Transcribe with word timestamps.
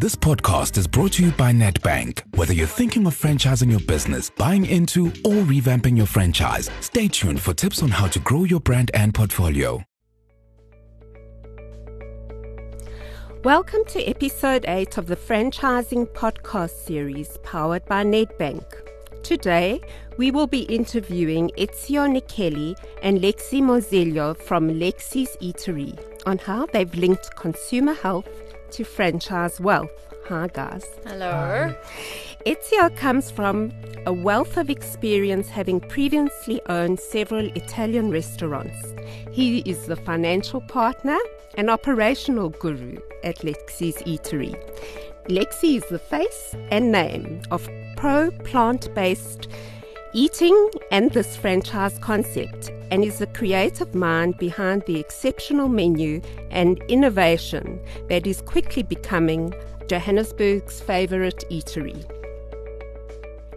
This 0.00 0.14
podcast 0.14 0.78
is 0.78 0.86
brought 0.86 1.14
to 1.14 1.24
you 1.24 1.32
by 1.32 1.50
Nedbank. 1.50 2.22
Whether 2.36 2.52
you're 2.52 2.68
thinking 2.68 3.04
of 3.08 3.20
franchising 3.20 3.68
your 3.68 3.80
business, 3.80 4.30
buying 4.30 4.64
into, 4.64 5.08
or 5.24 5.42
revamping 5.42 5.96
your 5.96 6.06
franchise, 6.06 6.70
stay 6.80 7.08
tuned 7.08 7.40
for 7.40 7.52
tips 7.52 7.82
on 7.82 7.88
how 7.88 8.06
to 8.06 8.20
grow 8.20 8.44
your 8.44 8.60
brand 8.60 8.92
and 8.94 9.12
portfolio. 9.12 9.82
Welcome 13.42 13.84
to 13.88 14.04
episode 14.04 14.66
8 14.68 14.98
of 14.98 15.08
the 15.08 15.16
Franchising 15.16 16.06
Podcast 16.12 16.86
series 16.86 17.36
powered 17.42 17.84
by 17.86 18.04
Nedbank. 18.04 18.64
Today, 19.24 19.80
we 20.16 20.30
will 20.30 20.46
be 20.46 20.60
interviewing 20.60 21.50
Ezio 21.58 22.06
Nikeli 22.06 22.76
and 23.02 23.18
Lexi 23.18 23.60
Mozello 23.60 24.36
from 24.36 24.68
Lexi's 24.70 25.36
Eatery 25.42 25.98
on 26.24 26.38
how 26.38 26.66
they've 26.66 26.94
linked 26.94 27.34
consumer 27.34 27.94
health 27.94 28.28
to 28.72 28.84
franchise 28.84 29.60
wealth. 29.60 29.90
Hi, 30.28 30.48
guys. 30.48 30.84
Hello. 31.06 31.74
Ezio 32.46 32.94
comes 32.96 33.30
from 33.30 33.72
a 34.06 34.12
wealth 34.12 34.56
of 34.56 34.70
experience 34.70 35.48
having 35.48 35.80
previously 35.80 36.60
owned 36.66 37.00
several 37.00 37.46
Italian 37.56 38.10
restaurants. 38.10 38.94
He 39.30 39.60
is 39.60 39.86
the 39.86 39.96
financial 39.96 40.60
partner 40.60 41.18
and 41.56 41.70
operational 41.70 42.50
guru 42.50 42.98
at 43.24 43.38
Lexi's 43.38 44.02
Eatery. 44.02 44.54
Lexi 45.28 45.76
is 45.76 45.84
the 45.90 45.98
face 45.98 46.54
and 46.70 46.92
name 46.92 47.42
of 47.50 47.68
pro 47.96 48.30
plant 48.44 48.94
based 48.94 49.48
eating 50.14 50.70
and 50.90 51.10
this 51.12 51.36
franchise 51.36 51.98
concept 51.98 52.70
and 52.90 53.04
is 53.04 53.18
the 53.18 53.26
creative 53.26 53.94
mind 53.94 54.36
behind 54.38 54.82
the 54.86 54.98
exceptional 54.98 55.68
menu 55.68 56.20
and 56.50 56.82
innovation 56.88 57.80
that 58.08 58.26
is 58.26 58.40
quickly 58.40 58.82
becoming 58.82 59.52
Johannesburg's 59.88 60.80
favorite 60.80 61.44
eatery. 61.50 62.04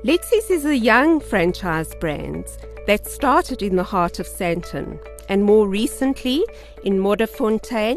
Lexi's 0.04 0.50
is 0.50 0.66
a 0.66 0.78
young 0.78 1.20
franchise 1.20 1.94
brand 1.96 2.46
that 2.88 3.08
started 3.08 3.62
in 3.62 3.76
the 3.76 3.84
heart 3.84 4.20
of 4.20 4.28
Sandton 4.28 5.00
and 5.30 5.46
more 5.46 5.68
recently 5.68 6.44
in 6.84 6.98
Modderfontein 6.98 7.96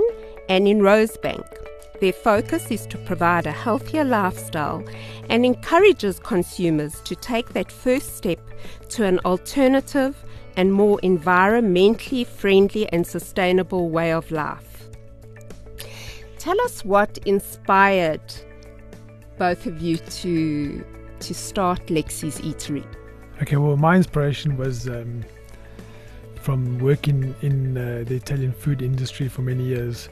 and 0.49 0.69
in 0.69 0.81
Rosebank. 0.81 1.64
Their 2.05 2.13
focus 2.13 2.71
is 2.71 2.85
to 2.89 2.99
provide 2.99 3.47
a 3.47 3.51
healthier 3.51 4.05
lifestyle 4.05 4.85
and 5.31 5.47
encourages 5.47 6.19
consumers 6.19 7.01
to 7.01 7.17
take 7.17 7.55
that 7.55 7.73
first 7.73 8.15
step 8.15 8.39
to 8.91 9.07
an 9.07 9.21
alternative 9.21 10.15
and 10.55 10.71
more 10.71 11.01
environmentally 11.03 12.27
friendly 12.27 12.87
and 12.93 13.07
sustainable 13.07 13.89
way 13.89 14.13
of 14.13 14.31
life. 14.31 14.91
Tell 16.37 16.61
us 16.61 16.85
what 16.85 17.17
inspired 17.25 18.35
both 19.39 19.65
of 19.65 19.81
you 19.81 19.97
to 19.97 20.85
to 21.21 21.33
start 21.33 21.87
Lexi's 21.87 22.39
Eatery. 22.43 22.85
Okay, 23.41 23.57
well, 23.57 23.79
my 23.79 23.97
inspiration 23.97 24.59
was 24.59 24.87
um, 24.89 25.25
from 26.35 26.79
working 26.81 27.35
in 27.41 27.79
uh, 27.79 28.05
the 28.07 28.17
Italian 28.17 28.53
food 28.53 28.83
industry 28.83 29.27
for 29.27 29.41
many 29.41 29.65
years 29.65 30.11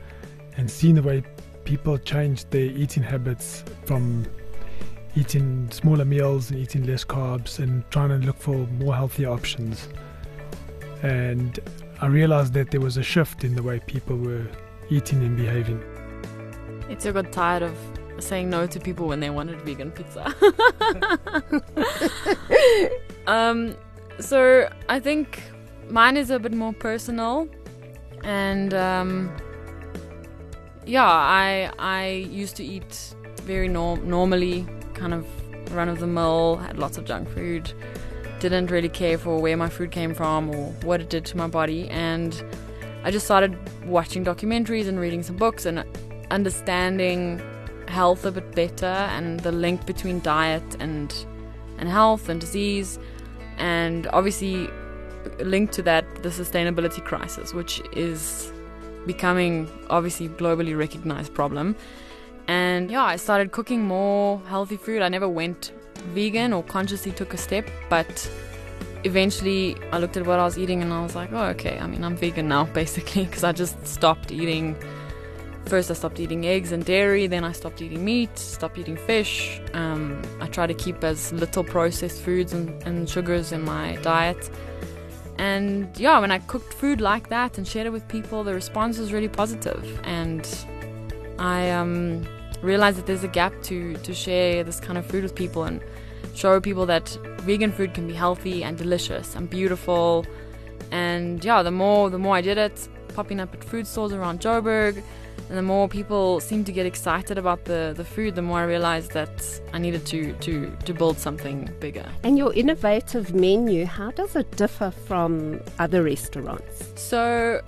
and 0.56 0.70
seeing 0.70 0.94
the 0.94 1.02
way 1.02 1.22
people 1.64 1.98
changed 1.98 2.50
their 2.50 2.64
eating 2.64 3.02
habits 3.02 3.64
from 3.84 4.26
eating 5.14 5.70
smaller 5.70 6.04
meals 6.04 6.50
and 6.50 6.58
eating 6.58 6.86
less 6.86 7.04
carbs 7.04 7.58
and 7.58 7.88
trying 7.90 8.08
to 8.08 8.26
look 8.26 8.38
for 8.38 8.56
more 8.78 8.94
healthier 8.94 9.30
options. 9.30 9.88
And 11.02 11.58
I 12.00 12.06
realized 12.06 12.54
that 12.54 12.70
there 12.70 12.80
was 12.80 12.96
a 12.96 13.02
shift 13.02 13.44
in 13.44 13.54
the 13.54 13.62
way 13.62 13.80
people 13.80 14.16
were 14.16 14.46
eating 14.90 15.22
and 15.22 15.36
behaving. 15.36 15.82
It's 16.88 17.04
got 17.04 17.32
tired 17.32 17.62
of 17.62 17.76
saying 18.18 18.50
no 18.50 18.66
to 18.66 18.80
people 18.80 19.08
when 19.08 19.20
they 19.20 19.30
wanted 19.30 19.60
vegan 19.62 19.90
pizza. 19.90 20.34
um, 23.26 23.76
so 24.20 24.68
I 24.88 25.00
think 25.00 25.42
mine 25.88 26.16
is 26.16 26.30
a 26.30 26.38
bit 26.38 26.52
more 26.52 26.72
personal, 26.72 27.48
and 28.22 28.74
um, 28.74 29.34
yeah, 30.86 31.04
I 31.04 31.70
I 31.78 32.06
used 32.30 32.56
to 32.56 32.64
eat 32.64 33.14
very 33.42 33.68
norm- 33.68 34.08
normally, 34.08 34.66
kind 34.94 35.14
of 35.14 35.26
run 35.72 35.88
of 35.88 36.00
the 36.00 36.06
mill, 36.06 36.56
had 36.56 36.78
lots 36.78 36.98
of 36.98 37.04
junk 37.04 37.28
food, 37.28 37.72
didn't 38.40 38.70
really 38.70 38.88
care 38.88 39.18
for 39.18 39.40
where 39.40 39.56
my 39.56 39.68
food 39.68 39.90
came 39.90 40.14
from 40.14 40.50
or 40.50 40.72
what 40.82 41.00
it 41.00 41.08
did 41.08 41.24
to 41.26 41.36
my 41.36 41.46
body, 41.46 41.88
and 41.90 42.44
I 43.04 43.10
just 43.10 43.24
started 43.24 43.56
watching 43.86 44.24
documentaries 44.24 44.88
and 44.88 44.98
reading 44.98 45.22
some 45.22 45.36
books 45.36 45.66
and 45.66 45.84
understanding 46.30 47.40
health 47.88 48.24
a 48.24 48.30
bit 48.30 48.54
better 48.54 48.86
and 48.86 49.40
the 49.40 49.52
link 49.52 49.84
between 49.86 50.20
diet 50.20 50.64
and 50.80 51.26
and 51.78 51.88
health 51.88 52.28
and 52.28 52.40
disease 52.40 52.98
and 53.58 54.06
obviously 54.08 54.68
linked 55.40 55.74
to 55.74 55.82
that 55.82 56.04
the 56.22 56.30
sustainability 56.30 57.04
crisis 57.04 57.52
which 57.52 57.82
is 57.92 58.52
becoming 59.06 59.68
obviously 59.90 60.28
globally 60.28 60.76
recognized 60.76 61.34
problem 61.34 61.76
and 62.48 62.90
yeah 62.90 63.04
i 63.04 63.16
started 63.16 63.52
cooking 63.52 63.82
more 63.82 64.40
healthy 64.46 64.76
food 64.76 65.02
i 65.02 65.08
never 65.08 65.28
went 65.28 65.72
vegan 66.14 66.52
or 66.52 66.62
consciously 66.62 67.12
took 67.12 67.34
a 67.34 67.36
step 67.36 67.68
but 67.88 68.30
eventually 69.04 69.76
i 69.92 69.98
looked 69.98 70.16
at 70.16 70.26
what 70.26 70.38
i 70.38 70.44
was 70.44 70.58
eating 70.58 70.82
and 70.82 70.92
i 70.92 71.02
was 71.02 71.14
like 71.14 71.32
oh 71.32 71.44
okay 71.44 71.78
i 71.78 71.86
mean 71.86 72.02
i'm 72.04 72.16
vegan 72.16 72.48
now 72.48 72.64
basically 72.80 73.24
because 73.24 73.44
i 73.44 73.52
just 73.52 73.86
stopped 73.86 74.30
eating 74.30 74.76
first 75.66 75.90
I 75.90 75.94
stopped 75.94 76.20
eating 76.20 76.46
eggs 76.46 76.72
and 76.72 76.84
dairy, 76.84 77.26
then 77.26 77.44
I 77.44 77.52
stopped 77.52 77.80
eating 77.80 78.04
meat, 78.04 78.36
stopped 78.38 78.78
eating 78.78 78.96
fish. 78.96 79.60
Um, 79.74 80.20
I 80.40 80.46
try 80.46 80.66
to 80.66 80.74
keep 80.74 81.02
as 81.04 81.32
little 81.32 81.64
processed 81.64 82.20
foods 82.22 82.52
and, 82.52 82.82
and, 82.82 83.08
sugars 83.08 83.52
in 83.52 83.62
my 83.62 83.96
diet. 84.02 84.50
And 85.42 85.88
yeah, 85.98 86.20
when 86.20 86.30
I 86.30 86.38
cooked 86.38 86.72
food 86.72 87.00
like 87.00 87.28
that 87.30 87.58
and 87.58 87.66
shared 87.66 87.88
it 87.88 87.90
with 87.90 88.06
people, 88.06 88.44
the 88.44 88.54
response 88.54 88.96
was 88.96 89.12
really 89.12 89.26
positive. 89.26 90.00
And 90.04 90.46
I 91.40 91.68
um, 91.72 92.24
realized 92.62 92.96
that 92.98 93.06
there's 93.06 93.24
a 93.24 93.28
gap 93.40 93.52
to, 93.64 93.94
to 93.94 94.14
share 94.14 94.62
this 94.62 94.78
kind 94.78 94.96
of 94.96 95.04
food 95.04 95.24
with 95.24 95.34
people 95.34 95.64
and 95.64 95.82
show 96.32 96.60
people 96.60 96.86
that 96.86 97.08
vegan 97.40 97.72
food 97.72 97.92
can 97.92 98.06
be 98.06 98.14
healthy 98.14 98.62
and 98.62 98.78
delicious 98.78 99.34
and 99.34 99.50
beautiful. 99.50 100.24
And 100.92 101.44
yeah, 101.44 101.64
the 101.64 101.72
more 101.72 102.08
the 102.08 102.18
more 102.18 102.36
I 102.36 102.40
did 102.40 102.56
it, 102.56 102.88
popping 103.16 103.40
up 103.40 103.52
at 103.52 103.64
food 103.64 103.88
stores 103.88 104.12
around 104.12 104.40
Joburg, 104.40 105.02
and 105.48 105.58
the 105.58 105.62
more 105.62 105.86
people 105.86 106.40
seemed 106.40 106.64
to 106.64 106.72
get 106.72 106.86
excited 106.86 107.36
about 107.36 107.66
the, 107.66 107.92
the 107.94 108.04
food, 108.04 108.34
the 108.34 108.42
more 108.42 108.60
I 108.60 108.64
realized 108.64 109.12
that 109.12 109.60
I 109.74 109.78
needed 109.78 110.06
to, 110.06 110.32
to, 110.32 110.74
to 110.84 110.94
build 110.94 111.18
something 111.18 111.68
bigger. 111.78 112.06
And 112.22 112.38
your 112.38 112.54
innovative 112.54 113.34
menu, 113.34 113.84
how 113.84 114.12
does 114.12 114.34
it 114.34 114.50
differ 114.56 114.90
from 114.90 115.60
other 115.78 116.02
restaurants? 116.04 116.88
So, 116.94 117.60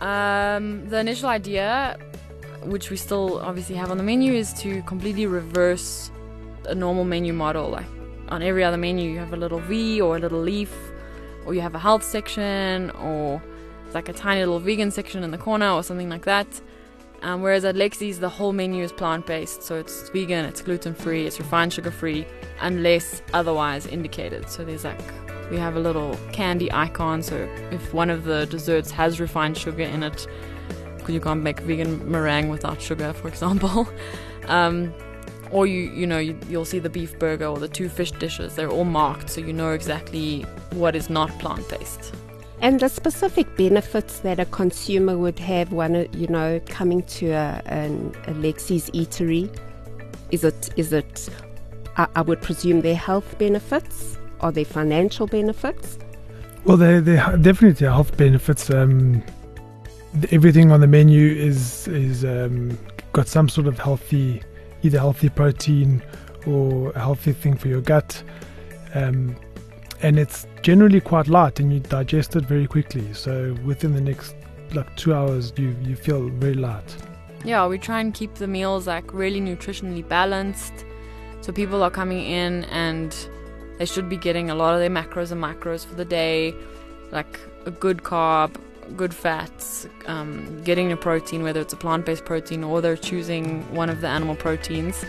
um, 0.00 0.88
the 0.88 0.98
initial 0.98 1.28
idea, 1.28 1.98
which 2.62 2.90
we 2.90 2.96
still 2.96 3.40
obviously 3.40 3.74
have 3.74 3.90
on 3.90 3.96
the 3.96 4.04
menu, 4.04 4.34
is 4.34 4.52
to 4.62 4.82
completely 4.82 5.26
reverse 5.26 6.12
a 6.66 6.74
normal 6.76 7.04
menu 7.04 7.32
model. 7.32 7.70
Like 7.70 7.86
on 8.28 8.40
every 8.42 8.62
other 8.62 8.76
menu, 8.76 9.10
you 9.10 9.18
have 9.18 9.32
a 9.32 9.36
little 9.36 9.58
V 9.58 10.00
or 10.00 10.16
a 10.16 10.20
little 10.20 10.40
leaf, 10.40 10.72
or 11.44 11.54
you 11.54 11.60
have 11.60 11.74
a 11.74 11.80
health 11.80 12.04
section, 12.04 12.90
or 12.90 13.42
like 13.94 14.08
a 14.08 14.12
tiny 14.12 14.40
little 14.40 14.60
vegan 14.60 14.92
section 14.92 15.24
in 15.24 15.32
the 15.32 15.38
corner, 15.38 15.70
or 15.70 15.82
something 15.82 16.08
like 16.08 16.24
that. 16.24 16.46
Um, 17.22 17.40
whereas 17.40 17.64
at 17.64 17.76
Lexi's, 17.76 18.18
the 18.18 18.28
whole 18.28 18.52
menu 18.52 18.82
is 18.82 18.90
plant 18.90 19.26
based, 19.26 19.62
so 19.62 19.76
it's 19.76 20.08
vegan, 20.08 20.44
it's 20.44 20.60
gluten 20.60 20.92
free, 20.92 21.24
it's 21.24 21.38
refined 21.38 21.72
sugar 21.72 21.92
free, 21.92 22.26
unless 22.60 23.22
otherwise 23.32 23.86
indicated. 23.86 24.50
So 24.50 24.64
there's 24.64 24.84
like, 24.84 25.00
we 25.48 25.56
have 25.56 25.76
a 25.76 25.80
little 25.80 26.18
candy 26.32 26.70
icon, 26.72 27.22
so 27.22 27.36
if 27.70 27.94
one 27.94 28.10
of 28.10 28.24
the 28.24 28.46
desserts 28.46 28.90
has 28.90 29.20
refined 29.20 29.56
sugar 29.56 29.84
in 29.84 30.02
it, 30.02 30.26
because 30.96 31.14
you 31.14 31.20
can't 31.20 31.42
make 31.42 31.60
vegan 31.60 32.10
meringue 32.10 32.48
without 32.48 32.82
sugar, 32.82 33.12
for 33.12 33.28
example. 33.28 33.88
um, 34.48 34.92
or 35.52 35.66
you, 35.66 35.92
you 35.92 36.06
know, 36.08 36.18
you, 36.18 36.36
you'll 36.48 36.64
see 36.64 36.80
the 36.80 36.90
beef 36.90 37.16
burger 37.20 37.46
or 37.46 37.58
the 37.58 37.68
two 37.68 37.88
fish 37.88 38.10
dishes, 38.10 38.56
they're 38.56 38.70
all 38.70 38.84
marked, 38.84 39.30
so 39.30 39.40
you 39.40 39.52
know 39.52 39.70
exactly 39.70 40.42
what 40.70 40.96
is 40.96 41.08
not 41.08 41.30
plant 41.38 41.68
based 41.68 42.12
and 42.62 42.78
the 42.78 42.88
specific 42.88 43.56
benefits 43.56 44.20
that 44.20 44.38
a 44.38 44.44
consumer 44.46 45.18
would 45.18 45.38
have 45.40 45.72
when 45.72 46.08
you 46.12 46.28
know 46.28 46.60
coming 46.68 47.02
to 47.02 47.30
a, 47.30 47.60
an, 47.66 48.12
Lexi's 48.40 48.88
eatery. 48.90 49.54
Is 50.30 50.44
it 50.44 50.70
is 50.76 50.92
it? 50.92 51.28
I, 51.96 52.06
I 52.16 52.22
would 52.22 52.40
presume 52.40 52.80
their 52.80 52.94
health 52.94 53.36
benefits 53.38 54.16
or 54.40 54.52
their 54.52 54.64
financial 54.64 55.26
benefits. 55.26 55.98
Well, 56.64 56.76
they 56.76 57.00
they 57.00 57.16
definitely 57.16 57.86
health 57.86 58.16
benefits. 58.16 58.70
Um, 58.70 59.22
everything 60.30 60.70
on 60.70 60.80
the 60.80 60.86
menu 60.86 61.34
is 61.34 61.88
is 61.88 62.24
um, 62.24 62.78
got 63.12 63.26
some 63.26 63.48
sort 63.48 63.66
of 63.66 63.78
healthy, 63.78 64.40
either 64.82 64.98
healthy 64.98 65.28
protein 65.28 66.00
or 66.46 66.92
a 66.92 67.00
healthy 67.00 67.32
thing 67.32 67.56
for 67.56 67.66
your 67.66 67.80
gut. 67.80 68.22
Um, 68.94 69.36
and 70.02 70.18
it's 70.18 70.46
generally 70.62 71.00
quite 71.00 71.28
light 71.28 71.60
and 71.60 71.72
you 71.72 71.80
digest 71.80 72.36
it 72.36 72.44
very 72.44 72.66
quickly. 72.66 73.12
So 73.14 73.56
within 73.64 73.94
the 73.94 74.00
next 74.00 74.34
like 74.74 74.94
two 74.96 75.14
hours, 75.14 75.52
you 75.56 75.76
you 75.82 75.96
feel 75.96 76.28
very 76.28 76.54
light. 76.54 76.96
yeah, 77.44 77.66
we 77.66 77.78
try 77.78 78.00
and 78.00 78.14
keep 78.14 78.34
the 78.34 78.46
meals 78.46 78.86
like 78.86 79.12
really 79.12 79.40
nutritionally 79.40 80.06
balanced. 80.06 80.84
So 81.40 81.52
people 81.52 81.82
are 81.82 81.90
coming 81.90 82.24
in 82.24 82.64
and 82.64 83.16
they 83.78 83.84
should 83.86 84.08
be 84.08 84.16
getting 84.16 84.50
a 84.50 84.54
lot 84.54 84.74
of 84.74 84.80
their 84.80 84.90
macros 84.90 85.32
and 85.32 85.42
micros 85.42 85.84
for 85.84 85.96
the 85.96 86.04
day, 86.04 86.54
like 87.10 87.40
a 87.66 87.70
good 87.70 87.98
carb, 87.98 88.54
good 88.96 89.12
fats, 89.12 89.88
um, 90.06 90.62
getting 90.62 90.92
a 90.92 90.96
protein, 90.96 91.42
whether 91.42 91.60
it's 91.60 91.72
a 91.72 91.76
plant 91.76 92.06
based 92.06 92.24
protein 92.24 92.62
or 92.62 92.80
they're 92.80 92.96
choosing 92.96 93.62
one 93.74 93.90
of 93.90 94.00
the 94.00 94.08
animal 94.08 94.36
proteins. 94.36 95.04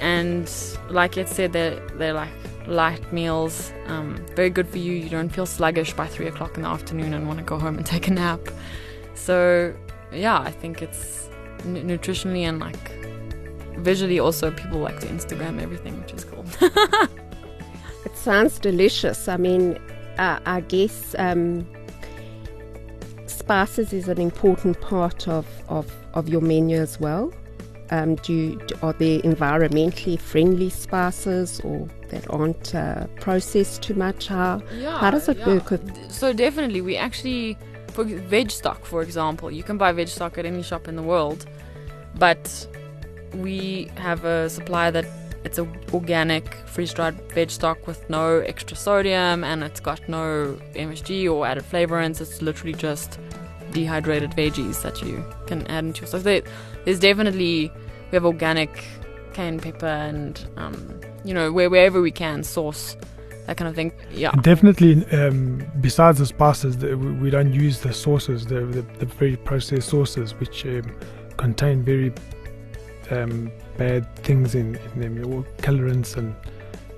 And 0.00 0.50
like 0.88 1.16
it 1.16 1.28
said, 1.28 1.52
they're, 1.52 1.78
they're 1.98 2.14
like 2.14 2.30
light 2.66 3.12
meals, 3.12 3.72
um, 3.86 4.24
very 4.34 4.50
good 4.50 4.68
for 4.68 4.78
you. 4.78 4.92
You 4.92 5.08
don't 5.08 5.28
feel 5.28 5.46
sluggish 5.46 5.92
by 5.94 6.06
three 6.06 6.26
o'clock 6.26 6.56
in 6.56 6.62
the 6.62 6.68
afternoon 6.68 7.14
and 7.14 7.26
want 7.26 7.38
to 7.38 7.44
go 7.44 7.58
home 7.58 7.76
and 7.76 7.86
take 7.94 8.08
a 8.08 8.12
nap. 8.12 8.40
So, 9.14 9.74
yeah, 10.12 10.38
I 10.40 10.50
think 10.50 10.82
it's 10.82 11.28
n- 11.64 11.86
nutritionally 11.86 12.42
and 12.42 12.58
like 12.60 13.00
visually 13.78 14.18
also 14.18 14.50
people 14.50 14.78
like 14.78 15.00
to 15.00 15.06
Instagram 15.06 15.60
everything, 15.60 15.98
which 16.00 16.12
is 16.12 16.24
cool. 16.24 16.44
it 18.04 18.16
sounds 18.16 18.58
delicious. 18.58 19.28
I 19.28 19.36
mean, 19.36 19.78
uh, 20.18 20.38
I 20.44 20.60
guess 20.60 21.14
um, 21.18 21.66
spices 23.26 23.92
is 23.92 24.08
an 24.08 24.20
important 24.20 24.80
part 24.80 25.28
of, 25.28 25.46
of, 25.68 25.90
of 26.14 26.28
your 26.28 26.40
menu 26.40 26.76
as 26.76 27.00
well. 27.00 27.32
Um, 27.92 28.14
do 28.16 28.58
are 28.82 28.92
there 28.92 29.18
environmentally 29.20 30.18
friendly 30.18 30.70
spices 30.70 31.60
or 31.64 31.88
that 32.08 32.30
aren't 32.30 32.74
uh, 32.74 33.06
processed 33.20 33.82
too 33.82 33.94
much? 33.94 34.28
How 34.28 34.62
yeah, 34.74 34.98
how 34.98 35.10
does 35.10 35.28
it 35.28 35.38
yeah. 35.38 35.46
work? 35.46 35.70
With 35.70 36.10
So 36.10 36.32
definitely, 36.32 36.80
we 36.80 36.96
actually 36.96 37.58
for 37.90 38.04
veg 38.04 38.50
stock, 38.50 38.84
for 38.84 39.02
example, 39.02 39.50
you 39.50 39.62
can 39.62 39.76
buy 39.76 39.92
veg 39.92 40.08
stock 40.08 40.38
at 40.38 40.46
any 40.46 40.62
shop 40.62 40.88
in 40.88 40.96
the 40.96 41.02
world, 41.02 41.46
but 42.18 42.66
we 43.34 43.90
have 43.96 44.24
a 44.24 44.48
supplier 44.48 44.90
that 44.90 45.06
it's 45.44 45.58
a 45.58 45.66
organic 45.92 46.54
freeze-dried 46.66 47.14
veg 47.32 47.50
stock 47.50 47.86
with 47.86 48.08
no 48.10 48.38
extra 48.40 48.76
sodium 48.76 49.42
and 49.42 49.64
it's 49.64 49.80
got 49.80 50.06
no 50.08 50.58
MSG 50.74 51.32
or 51.32 51.46
added 51.46 51.64
flavorants. 51.64 52.20
It's 52.20 52.42
literally 52.42 52.74
just 52.74 53.18
dehydrated 53.72 54.30
veggies 54.32 54.82
that 54.82 55.02
you 55.02 55.24
can 55.46 55.66
add 55.66 55.84
into 55.84 56.06
your. 56.06 56.20
There, 56.20 56.42
there's 56.84 57.00
definitely 57.00 57.72
we 58.10 58.16
have 58.16 58.24
organic 58.24 58.84
cayenne 59.32 59.60
pepper 59.60 59.86
and 59.86 60.44
um, 60.56 61.00
you 61.24 61.32
know 61.32 61.52
where, 61.52 61.70
wherever 61.70 62.00
we 62.00 62.10
can 62.10 62.42
source 62.42 62.96
that 63.46 63.56
kind 63.56 63.68
of 63.68 63.74
thing. 63.74 63.92
Yeah. 64.12 64.30
Definitely, 64.42 65.04
um, 65.12 65.66
besides 65.80 66.18
the 66.18 66.26
spices, 66.26 66.78
the, 66.78 66.96
we 66.96 67.30
don't 67.30 67.52
use 67.52 67.80
the 67.80 67.92
sauces, 67.92 68.46
the, 68.46 68.60
the, 68.60 68.82
the 68.82 69.06
very 69.06 69.36
processed 69.36 69.88
sauces, 69.88 70.34
which 70.38 70.64
um, 70.66 70.94
contain 71.36 71.82
very 71.82 72.12
um, 73.10 73.50
bad 73.76 74.14
things 74.16 74.54
in, 74.54 74.76
in 74.76 75.00
them, 75.00 75.32
all 75.32 75.44
colorants 75.58 76.16
and 76.16 76.34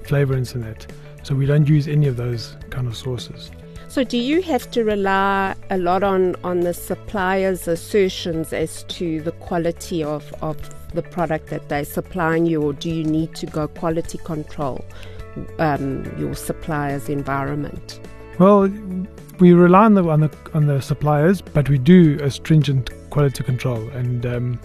flavorants 0.02 0.54
in 0.54 0.60
that. 0.62 0.86
So 1.22 1.34
we 1.34 1.46
don't 1.46 1.66
use 1.66 1.88
any 1.88 2.06
of 2.06 2.16
those 2.16 2.56
kind 2.70 2.86
of 2.86 2.96
sauces. 2.96 3.50
So, 3.88 4.04
do 4.04 4.18
you 4.18 4.42
have 4.42 4.70
to 4.70 4.84
rely 4.84 5.54
a 5.70 5.78
lot 5.78 6.02
on, 6.02 6.34
on 6.44 6.60
the 6.60 6.74
supplier's 6.74 7.68
assertions 7.68 8.52
as 8.52 8.84
to 8.84 9.20
the 9.20 9.32
quality 9.32 10.02
of, 10.02 10.32
of 10.40 10.56
the 10.94 11.02
product 11.02 11.48
that 11.48 11.68
they're 11.68 11.84
supplying 11.84 12.46
you, 12.46 12.62
or 12.62 12.72
do 12.72 12.90
you 12.90 13.04
need 13.04 13.34
to 13.36 13.46
go 13.46 13.68
quality 13.68 14.18
control 14.18 14.84
um, 15.58 16.04
your 16.18 16.34
supplier's 16.34 17.08
environment? 17.08 18.00
Well, 18.38 18.68
we 19.38 19.52
rely 19.52 19.84
on 19.84 19.94
the, 19.94 20.08
on 20.08 20.20
the 20.20 20.30
on 20.54 20.66
the 20.66 20.80
suppliers, 20.80 21.40
but 21.40 21.68
we 21.68 21.78
do 21.78 22.18
a 22.22 22.30
stringent 22.30 22.90
quality 23.10 23.44
control, 23.44 23.88
and 23.90 24.24
um, 24.24 24.60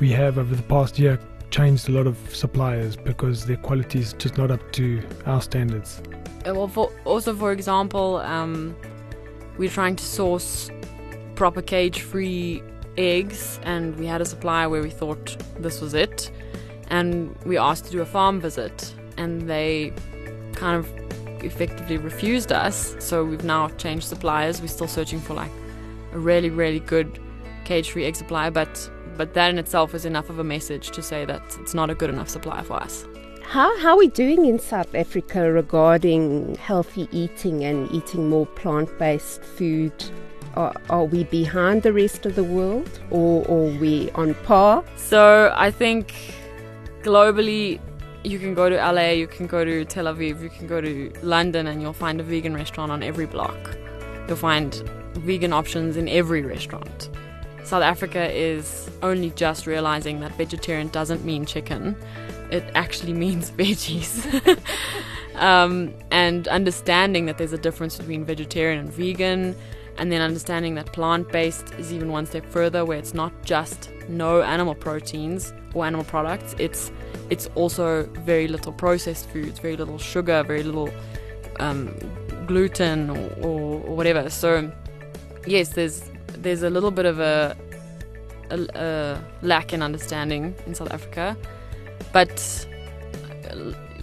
we 0.00 0.10
have 0.10 0.38
over 0.38 0.54
the 0.54 0.62
past 0.64 0.98
year 0.98 1.18
changed 1.52 1.88
a 1.88 1.92
lot 1.92 2.06
of 2.06 2.16
suppliers 2.34 2.96
because 2.96 3.46
their 3.46 3.58
quality 3.58 4.00
is 4.00 4.14
just 4.14 4.38
not 4.38 4.50
up 4.50 4.72
to 4.72 5.00
our 5.26 5.40
standards. 5.40 6.02
Uh, 6.44 6.54
well, 6.54 6.66
for, 6.66 6.90
also 7.04 7.34
for 7.36 7.52
example, 7.52 8.16
um, 8.16 8.74
we're 9.58 9.70
trying 9.70 9.94
to 9.94 10.04
source 10.04 10.70
proper 11.36 11.62
cage-free 11.62 12.62
eggs, 12.96 13.60
and 13.62 13.96
we 13.98 14.06
had 14.06 14.20
a 14.20 14.24
supplier 14.24 14.68
where 14.68 14.82
we 14.82 14.90
thought 14.90 15.36
this 15.58 15.80
was 15.80 15.94
it, 15.94 16.32
and 16.88 17.36
we 17.44 17.58
asked 17.58 17.84
to 17.84 17.92
do 17.92 18.00
a 18.00 18.06
farm 18.06 18.40
visit, 18.40 18.94
and 19.18 19.48
they 19.48 19.92
kind 20.54 20.76
of 20.76 20.90
effectively 21.44 21.98
refused 21.98 22.50
us. 22.50 22.96
So 22.98 23.24
we've 23.24 23.44
now 23.44 23.68
changed 23.68 24.06
suppliers. 24.06 24.60
We're 24.60 24.68
still 24.68 24.88
searching 24.88 25.20
for 25.20 25.34
like 25.34 25.50
a 26.12 26.18
really, 26.18 26.50
really 26.50 26.80
good 26.80 27.18
cage-free 27.64 28.04
egg 28.04 28.16
supplier, 28.16 28.50
but 28.50 28.90
but 29.16 29.34
that 29.34 29.50
in 29.50 29.58
itself 29.58 29.94
is 29.94 30.04
enough 30.04 30.30
of 30.30 30.38
a 30.38 30.44
message 30.44 30.90
to 30.92 31.02
say 31.02 31.24
that 31.24 31.42
it's 31.60 31.74
not 31.74 31.90
a 31.90 31.94
good 31.94 32.10
enough 32.10 32.28
supplier 32.28 32.62
for 32.62 32.74
us. 32.74 33.06
How, 33.42 33.76
how 33.80 33.90
are 33.90 33.98
we 33.98 34.08
doing 34.08 34.46
in 34.46 34.58
South 34.58 34.94
Africa 34.94 35.52
regarding 35.52 36.54
healthy 36.54 37.08
eating 37.12 37.64
and 37.64 37.90
eating 37.92 38.28
more 38.28 38.46
plant 38.46 38.96
based 38.98 39.42
food? 39.42 39.92
Are, 40.54 40.74
are 40.90 41.04
we 41.04 41.24
behind 41.24 41.82
the 41.82 41.92
rest 41.92 42.24
of 42.24 42.34
the 42.34 42.44
world 42.44 43.00
or, 43.10 43.44
or 43.46 43.68
are 43.68 43.78
we 43.78 44.10
on 44.12 44.34
par? 44.46 44.84
So 44.96 45.52
I 45.54 45.70
think 45.70 46.14
globally, 47.02 47.80
you 48.24 48.38
can 48.38 48.54
go 48.54 48.70
to 48.70 48.76
LA, 48.76 49.10
you 49.10 49.26
can 49.26 49.46
go 49.46 49.64
to 49.64 49.84
Tel 49.84 50.04
Aviv, 50.06 50.40
you 50.40 50.48
can 50.48 50.66
go 50.66 50.80
to 50.80 51.12
London, 51.22 51.66
and 51.66 51.82
you'll 51.82 51.92
find 51.92 52.20
a 52.20 52.24
vegan 52.24 52.54
restaurant 52.54 52.92
on 52.92 53.02
every 53.02 53.26
block. 53.26 53.76
You'll 54.28 54.36
find 54.36 54.74
vegan 55.14 55.52
options 55.52 55.96
in 55.96 56.08
every 56.08 56.42
restaurant. 56.42 57.10
South 57.64 57.82
Africa 57.82 58.30
is 58.32 58.90
only 59.02 59.30
just 59.30 59.66
realizing 59.66 60.20
that 60.20 60.32
vegetarian 60.32 60.88
doesn't 60.88 61.24
mean 61.24 61.44
chicken, 61.46 61.96
it 62.50 62.64
actually 62.74 63.12
means 63.24 63.50
veggies. 63.50 64.58
um, 65.36 65.92
and 66.10 66.48
understanding 66.48 67.26
that 67.26 67.38
there's 67.38 67.52
a 67.52 67.58
difference 67.58 67.96
between 67.96 68.24
vegetarian 68.24 68.78
and 68.80 68.92
vegan, 68.92 69.56
and 69.98 70.10
then 70.10 70.20
understanding 70.20 70.74
that 70.74 70.92
plant 70.92 71.30
based 71.30 71.72
is 71.74 71.92
even 71.92 72.10
one 72.10 72.26
step 72.26 72.44
further, 72.46 72.84
where 72.84 72.98
it's 72.98 73.14
not 73.14 73.32
just 73.44 73.90
no 74.08 74.42
animal 74.42 74.74
proteins 74.74 75.52
or 75.74 75.84
animal 75.84 76.04
products, 76.04 76.54
it's 76.58 76.90
it's 77.30 77.48
also 77.54 78.04
very 78.24 78.48
little 78.48 78.72
processed 78.72 79.28
foods, 79.30 79.58
very 79.58 79.76
little 79.76 79.98
sugar, 79.98 80.42
very 80.42 80.62
little 80.62 80.90
um, 81.60 81.94
gluten 82.46 83.08
or, 83.08 83.30
or, 83.40 83.80
or 83.84 83.96
whatever. 83.96 84.28
So, 84.28 84.70
yes, 85.46 85.70
there's 85.70 86.11
there's 86.42 86.62
a 86.62 86.70
little 86.70 86.90
bit 86.90 87.06
of 87.06 87.20
a, 87.20 87.56
a, 88.50 88.58
a 88.74 89.24
lack 89.42 89.72
in 89.72 89.82
understanding 89.82 90.54
in 90.66 90.74
South 90.74 90.92
Africa, 90.92 91.36
but 92.12 92.66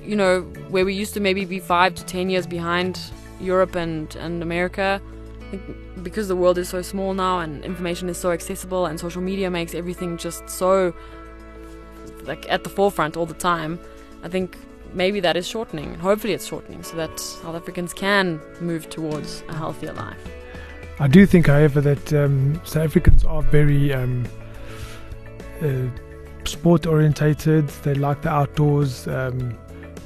you 0.03 0.15
know 0.15 0.41
where 0.69 0.85
we 0.85 0.93
used 0.93 1.13
to 1.13 1.19
maybe 1.19 1.45
be 1.45 1.59
five 1.59 1.95
to 1.95 2.05
ten 2.05 2.29
years 2.29 2.47
behind 2.47 2.99
Europe 3.39 3.75
and 3.75 4.15
and 4.15 4.41
America. 4.41 5.01
Because 6.03 6.27
the 6.27 6.35
world 6.35 6.59
is 6.59 6.69
so 6.69 6.83
small 6.83 7.15
now 7.15 7.39
and 7.39 7.65
information 7.65 8.07
is 8.07 8.19
so 8.19 8.31
accessible 8.31 8.85
and 8.85 8.99
social 8.99 9.21
media 9.21 9.49
makes 9.49 9.73
everything 9.73 10.15
just 10.15 10.47
so 10.47 10.93
like 12.25 12.47
at 12.51 12.63
the 12.63 12.69
forefront 12.69 13.17
all 13.17 13.25
the 13.25 13.33
time. 13.33 13.79
I 14.23 14.29
think 14.29 14.57
maybe 14.93 15.19
that 15.21 15.35
is 15.35 15.47
shortening. 15.47 15.95
Hopefully, 15.95 16.33
it's 16.33 16.45
shortening 16.45 16.83
so 16.83 16.95
that 16.97 17.19
South 17.19 17.55
Africans 17.55 17.93
can 17.93 18.39
move 18.61 18.89
towards 18.89 19.43
a 19.49 19.55
healthier 19.55 19.93
life. 19.93 20.38
I 20.99 21.07
do 21.07 21.25
think, 21.25 21.47
however, 21.47 21.79
that 21.81 22.13
um, 22.13 22.55
South 22.65 22.83
Africans 22.83 23.23
are 23.23 23.41
very 23.41 23.93
um, 23.93 24.27
uh, 25.61 25.87
sport 26.43 26.85
orientated. 26.85 27.69
They 27.83 27.93
like 27.93 28.21
the 28.21 28.29
outdoors, 28.29 29.07
um, 29.07 29.51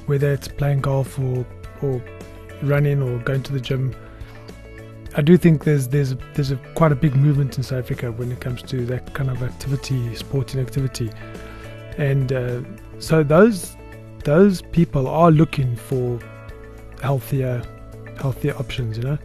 whether 0.06 0.32
it's 0.32 0.46
playing 0.46 0.82
golf 0.82 1.18
or, 1.18 1.44
or 1.82 2.02
running 2.62 3.02
or 3.02 3.18
going 3.18 3.42
to 3.42 3.52
the 3.52 3.60
gym. 3.60 3.94
I 5.16 5.22
do 5.22 5.36
think 5.36 5.64
there's 5.64 5.88
there's 5.88 6.16
there's 6.34 6.50
a, 6.50 6.56
quite 6.74 6.90
a 6.90 6.96
big 6.96 7.14
movement 7.14 7.56
in 7.56 7.62
South 7.62 7.84
Africa 7.84 8.10
when 8.10 8.32
it 8.32 8.40
comes 8.40 8.62
to 8.62 8.84
that 8.86 9.14
kind 9.14 9.30
of 9.30 9.42
activity, 9.42 10.14
sporting 10.16 10.60
activity, 10.60 11.10
and 11.98 12.32
uh, 12.32 12.60
so 12.98 13.22
those 13.22 13.76
those 14.24 14.62
people 14.62 15.06
are 15.06 15.30
looking 15.30 15.76
for 15.76 16.18
healthier 17.00 17.62
healthier 18.20 18.54
options. 18.56 18.96
You 18.98 19.04
know. 19.04 19.18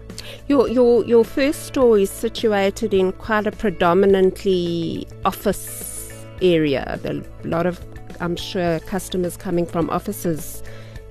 Your 0.47 0.67
your 0.67 1.05
your 1.05 1.23
first 1.23 1.67
store 1.67 1.97
is 1.97 2.09
situated 2.09 2.93
in 2.93 3.11
quite 3.13 3.47
a 3.47 3.51
predominantly 3.51 5.07
office 5.25 6.13
area. 6.41 6.99
There 7.01 7.15
are 7.15 7.23
a 7.43 7.47
lot 7.47 7.65
of 7.65 7.79
I'm 8.19 8.35
sure 8.35 8.79
customers 8.81 9.37
coming 9.37 9.65
from 9.65 9.89
offices 9.89 10.61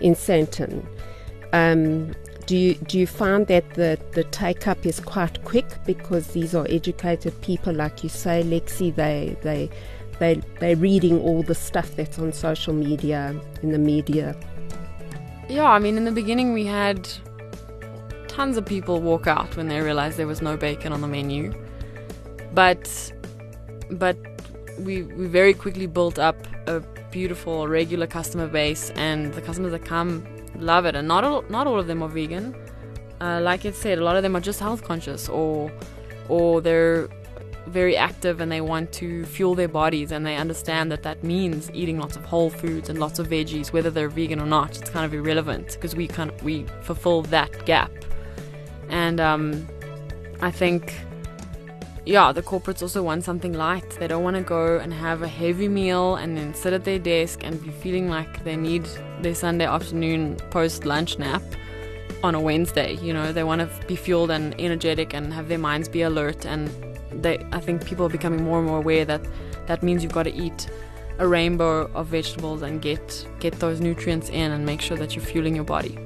in 0.00 0.14
Sandton. 0.14 0.84
Um, 1.52 2.12
do 2.46 2.56
you 2.56 2.74
do 2.74 2.98
you 2.98 3.06
find 3.06 3.46
that 3.48 3.74
the, 3.74 3.98
the 4.12 4.24
take 4.24 4.66
up 4.66 4.86
is 4.86 5.00
quite 5.00 5.44
quick 5.44 5.66
because 5.84 6.28
these 6.28 6.54
are 6.54 6.66
educated 6.68 7.38
people 7.42 7.74
like 7.74 8.02
you 8.02 8.08
say, 8.08 8.42
Lexi, 8.42 8.94
they 8.94 9.36
they 9.42 9.70
they 10.18 10.40
they're 10.58 10.76
reading 10.76 11.20
all 11.20 11.42
the 11.42 11.54
stuff 11.54 11.94
that's 11.96 12.18
on 12.18 12.32
social 12.32 12.72
media 12.72 13.38
in 13.62 13.72
the 13.72 13.78
media. 13.78 14.34
Yeah, 15.48 15.70
I 15.70 15.78
mean 15.78 15.96
in 15.96 16.04
the 16.04 16.12
beginning 16.12 16.52
we 16.52 16.64
had 16.64 17.08
tons 18.38 18.56
of 18.56 18.64
people 18.64 19.00
walk 19.00 19.26
out 19.26 19.56
when 19.56 19.66
they 19.66 19.80
realize 19.80 20.16
there 20.16 20.28
was 20.28 20.40
no 20.40 20.56
bacon 20.56 20.92
on 20.92 21.00
the 21.00 21.08
menu. 21.08 21.52
But 22.54 22.84
but 23.90 24.16
we 24.78 25.02
we 25.02 25.26
very 25.26 25.52
quickly 25.52 25.86
built 25.86 26.20
up 26.20 26.36
a 26.68 26.78
beautiful 27.10 27.66
regular 27.66 28.06
customer 28.06 28.46
base, 28.46 28.90
and 28.90 29.34
the 29.34 29.42
customers 29.42 29.72
that 29.72 29.84
come 29.84 30.12
love 30.54 30.86
it. 30.86 30.94
And 30.94 31.08
not 31.08 31.24
all, 31.24 31.42
not 31.48 31.66
all 31.66 31.80
of 31.80 31.88
them 31.88 32.00
are 32.00 32.08
vegan. 32.08 32.54
Uh, 33.20 33.40
like 33.40 33.66
I 33.66 33.72
said, 33.72 33.98
a 33.98 34.04
lot 34.04 34.14
of 34.14 34.22
them 34.22 34.36
are 34.36 34.44
just 34.50 34.60
health 34.60 34.84
conscious, 34.84 35.28
or 35.28 35.72
or 36.28 36.60
they're 36.60 37.08
very 37.66 37.96
active 37.96 38.40
and 38.40 38.50
they 38.52 38.60
want 38.60 38.92
to 38.92 39.24
fuel 39.26 39.54
their 39.56 39.68
bodies 39.68 40.12
and 40.12 40.24
they 40.24 40.36
understand 40.36 40.90
that 40.92 41.02
that 41.02 41.22
means 41.22 41.70
eating 41.74 41.98
lots 41.98 42.16
of 42.16 42.24
whole 42.24 42.48
foods 42.48 42.88
and 42.88 42.98
lots 42.98 43.18
of 43.18 43.26
veggies 43.28 43.74
whether 43.74 43.90
they're 43.90 44.08
vegan 44.08 44.40
or 44.40 44.46
not 44.46 44.70
it's 44.78 44.88
kind 44.88 45.04
of 45.04 45.12
irrelevant 45.12 45.66
because 45.74 45.94
we 45.94 46.08
kind 46.08 46.30
of 46.30 46.42
we 46.42 46.64
fulfill 46.80 47.20
that 47.20 47.52
gap 47.66 47.90
and 48.90 49.20
um, 49.20 49.66
i 50.40 50.50
think 50.50 51.00
yeah 52.04 52.32
the 52.32 52.42
corporates 52.42 52.82
also 52.82 53.02
want 53.02 53.22
something 53.22 53.52
light. 53.52 53.90
They 53.98 54.08
don't 54.08 54.22
want 54.22 54.36
to 54.36 54.42
go 54.42 54.78
and 54.78 54.92
have 54.94 55.22
a 55.22 55.28
heavy 55.28 55.68
meal 55.68 56.16
and 56.16 56.36
then 56.36 56.54
sit 56.54 56.72
at 56.72 56.84
their 56.84 56.98
desk 56.98 57.40
and 57.44 57.62
be 57.62 57.70
feeling 57.70 58.08
like 58.08 58.44
they 58.44 58.56
need 58.56 58.86
their 59.20 59.34
sunday 59.34 59.66
afternoon 59.66 60.36
post 60.50 60.86
lunch 60.86 61.18
nap 61.18 61.42
on 62.22 62.34
a 62.34 62.40
wednesday 62.40 62.94
you 62.96 63.12
know? 63.12 63.32
They 63.32 63.44
want 63.44 63.60
to 63.60 63.86
be 63.86 63.96
fueled 63.96 64.30
and 64.30 64.58
energetic 64.58 65.14
and 65.14 65.32
have 65.34 65.48
their 65.48 65.58
minds 65.58 65.88
be 65.88 66.02
alert. 66.02 66.46
And 66.46 66.70
they, 67.12 67.44
I 67.52 67.60
think 67.60 67.84
people 67.84 68.06
are 68.06 68.10
becoming 68.10 68.42
more 68.42 68.58
and 68.58 68.66
more 68.66 68.78
aware 68.78 69.04
that 69.04 69.22
that 69.66 69.82
means 69.82 70.02
you've 70.02 70.12
got 70.12 70.24
to 70.24 70.34
eat 70.34 70.68
a 71.18 71.26
rainbow 71.26 71.90
of 71.94 72.06
vegetables 72.06 72.62
and 72.62 72.80
get 72.80 73.26
get 73.40 73.58
those 73.58 73.80
nutrients 73.80 74.28
in 74.30 74.52
and 74.52 74.64
make 74.64 74.80
sure 74.80 74.96
that 74.96 75.16
you're 75.16 75.24
fueling 75.24 75.54
your 75.54 75.64
body. 75.64 75.98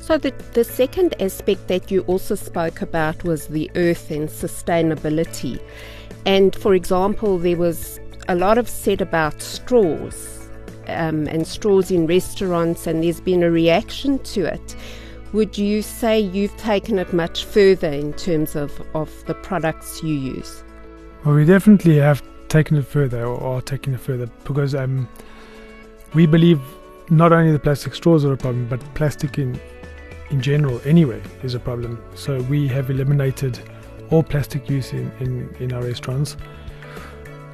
So 0.00 0.18
the 0.18 0.32
the 0.52 0.64
second 0.64 1.14
aspect 1.20 1.68
that 1.68 1.90
you 1.90 2.02
also 2.02 2.34
spoke 2.34 2.82
about 2.82 3.24
was 3.24 3.48
the 3.48 3.70
earth 3.74 4.10
and 4.10 4.28
sustainability. 4.28 5.60
And 6.26 6.54
for 6.54 6.74
example, 6.74 7.38
there 7.38 7.56
was 7.56 8.00
a 8.28 8.34
lot 8.34 8.58
of 8.58 8.68
said 8.68 9.00
about 9.00 9.42
straws 9.42 10.48
um, 10.88 11.26
and 11.26 11.46
straws 11.46 11.90
in 11.90 12.06
restaurants, 12.06 12.86
and 12.86 13.02
there's 13.02 13.20
been 13.20 13.42
a 13.42 13.50
reaction 13.50 14.18
to 14.20 14.44
it. 14.44 14.76
Would 15.32 15.56
you 15.56 15.80
say 15.80 16.20
you've 16.20 16.56
taken 16.58 16.98
it 16.98 17.12
much 17.12 17.44
further 17.44 17.88
in 17.88 18.12
terms 18.12 18.54
of, 18.54 18.82
of 18.94 19.10
the 19.26 19.34
products 19.34 20.02
you 20.02 20.14
use? 20.14 20.62
Well, 21.24 21.34
we 21.34 21.44
definitely 21.46 21.96
have 21.96 22.22
taken 22.48 22.76
it 22.76 22.86
further 22.86 23.24
or 23.24 23.56
are 23.56 23.62
taking 23.62 23.94
it 23.94 24.00
further 24.00 24.26
because 24.44 24.74
um, 24.74 25.08
we 26.12 26.26
believe 26.26 26.60
not 27.08 27.32
only 27.32 27.50
the 27.50 27.58
plastic 27.58 27.94
straws 27.94 28.24
are 28.24 28.32
a 28.32 28.36
problem, 28.36 28.66
but 28.68 28.80
plastic 28.94 29.38
in, 29.38 29.58
in 30.32 30.40
general 30.40 30.80
anyway 30.84 31.22
is 31.42 31.54
a 31.54 31.60
problem. 31.60 32.02
So 32.14 32.40
we 32.42 32.66
have 32.68 32.90
eliminated 32.90 33.60
all 34.10 34.22
plastic 34.22 34.68
use 34.68 34.92
in, 34.92 35.12
in, 35.20 35.54
in 35.60 35.72
our 35.72 35.82
restaurants. 35.82 36.36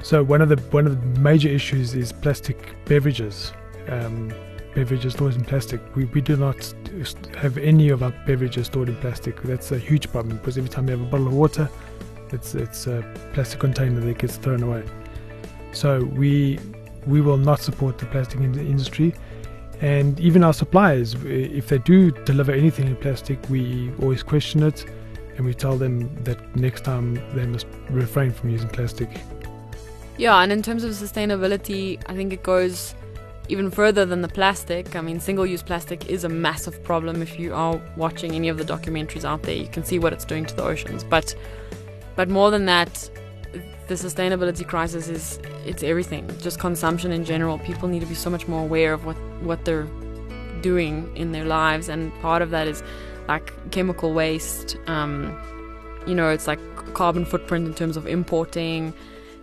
So 0.01 0.23
one 0.23 0.41
of 0.41 0.49
the 0.49 0.55
one 0.71 0.87
of 0.87 0.93
the 0.99 1.19
major 1.19 1.49
issues 1.49 1.93
is 1.93 2.11
plastic 2.11 2.75
beverages. 2.85 3.51
Um, 3.89 4.33
beverages 4.73 5.13
stored 5.13 5.35
in 5.35 5.43
plastic. 5.43 5.81
We, 5.95 6.05
we 6.05 6.21
do 6.21 6.37
not 6.37 6.73
have 7.37 7.57
any 7.57 7.89
of 7.89 8.01
our 8.01 8.11
beverages 8.25 8.67
stored 8.67 8.89
in 8.89 8.95
plastic. 8.97 9.41
That's 9.43 9.71
a 9.71 9.77
huge 9.77 10.09
problem 10.11 10.37
because 10.37 10.57
every 10.57 10.69
time 10.69 10.87
you 10.87 10.97
have 10.97 11.05
a 11.05 11.09
bottle 11.09 11.27
of 11.27 11.33
water, 11.33 11.69
it's 12.31 12.55
it's 12.55 12.87
a 12.87 13.03
plastic 13.33 13.59
container 13.59 13.99
that 13.99 14.17
gets 14.17 14.37
thrown 14.37 14.63
away. 14.63 14.83
So 15.73 16.05
we 16.05 16.59
we 17.05 17.19
will 17.21 17.37
not 17.37 17.59
support 17.59 17.97
the 17.97 18.05
plastic 18.05 18.39
in 18.39 18.57
industry, 18.57 19.13
and 19.81 20.19
even 20.19 20.43
our 20.43 20.53
suppliers, 20.53 21.15
if 21.25 21.67
they 21.67 21.77
do 21.79 22.11
deliver 22.11 22.51
anything 22.51 22.87
in 22.87 22.95
plastic, 22.95 23.39
we 23.49 23.91
always 24.01 24.23
question 24.23 24.63
it, 24.63 24.85
and 25.37 25.45
we 25.45 25.53
tell 25.53 25.77
them 25.77 26.13
that 26.23 26.55
next 26.55 26.83
time 26.83 27.15
they 27.33 27.45
must 27.45 27.67
refrain 27.89 28.31
from 28.31 28.49
using 28.49 28.69
plastic. 28.69 29.09
Yeah, 30.17 30.37
and 30.41 30.51
in 30.51 30.61
terms 30.61 30.83
of 30.83 30.91
sustainability, 30.91 32.01
I 32.07 32.13
think 32.13 32.33
it 32.33 32.43
goes 32.43 32.93
even 33.47 33.71
further 33.71 34.05
than 34.05 34.21
the 34.21 34.27
plastic. 34.27 34.95
I 34.95 35.01
mean, 35.01 35.19
single 35.19 35.45
use 35.45 35.63
plastic 35.63 36.07
is 36.07 36.25
a 36.25 36.29
massive 36.29 36.83
problem. 36.83 37.21
If 37.21 37.39
you 37.39 37.53
are 37.53 37.81
watching 37.95 38.33
any 38.33 38.49
of 38.49 38.57
the 38.57 38.65
documentaries 38.65 39.23
out 39.23 39.43
there, 39.43 39.55
you 39.55 39.67
can 39.67 39.83
see 39.83 39.97
what 39.97 40.11
it's 40.11 40.25
doing 40.25 40.45
to 40.45 40.55
the 40.55 40.63
oceans. 40.63 41.03
But, 41.03 41.33
but 42.17 42.29
more 42.29 42.51
than 42.51 42.65
that, 42.65 43.09
the 43.87 43.95
sustainability 43.95 44.67
crisis 44.67 45.07
is 45.07 45.39
it's 45.65 45.83
everything. 45.83 46.29
Just 46.41 46.59
consumption 46.59 47.11
in 47.11 47.25
general. 47.25 47.57
People 47.59 47.87
need 47.87 48.01
to 48.01 48.05
be 48.05 48.13
so 48.13 48.29
much 48.29 48.47
more 48.47 48.61
aware 48.61 48.93
of 48.93 49.05
what, 49.05 49.17
what 49.41 49.65
they're 49.65 49.87
doing 50.61 51.15
in 51.15 51.31
their 51.31 51.45
lives. 51.45 51.89
And 51.89 52.13
part 52.21 52.41
of 52.41 52.49
that 52.51 52.67
is 52.67 52.83
like 53.27 53.71
chemical 53.71 54.13
waste. 54.13 54.77
Um, 54.87 55.37
you 56.05 56.15
know, 56.15 56.29
it's 56.29 56.47
like 56.47 56.59
carbon 56.93 57.25
footprint 57.25 57.67
in 57.67 57.73
terms 57.73 57.97
of 57.97 58.07
importing. 58.07 58.93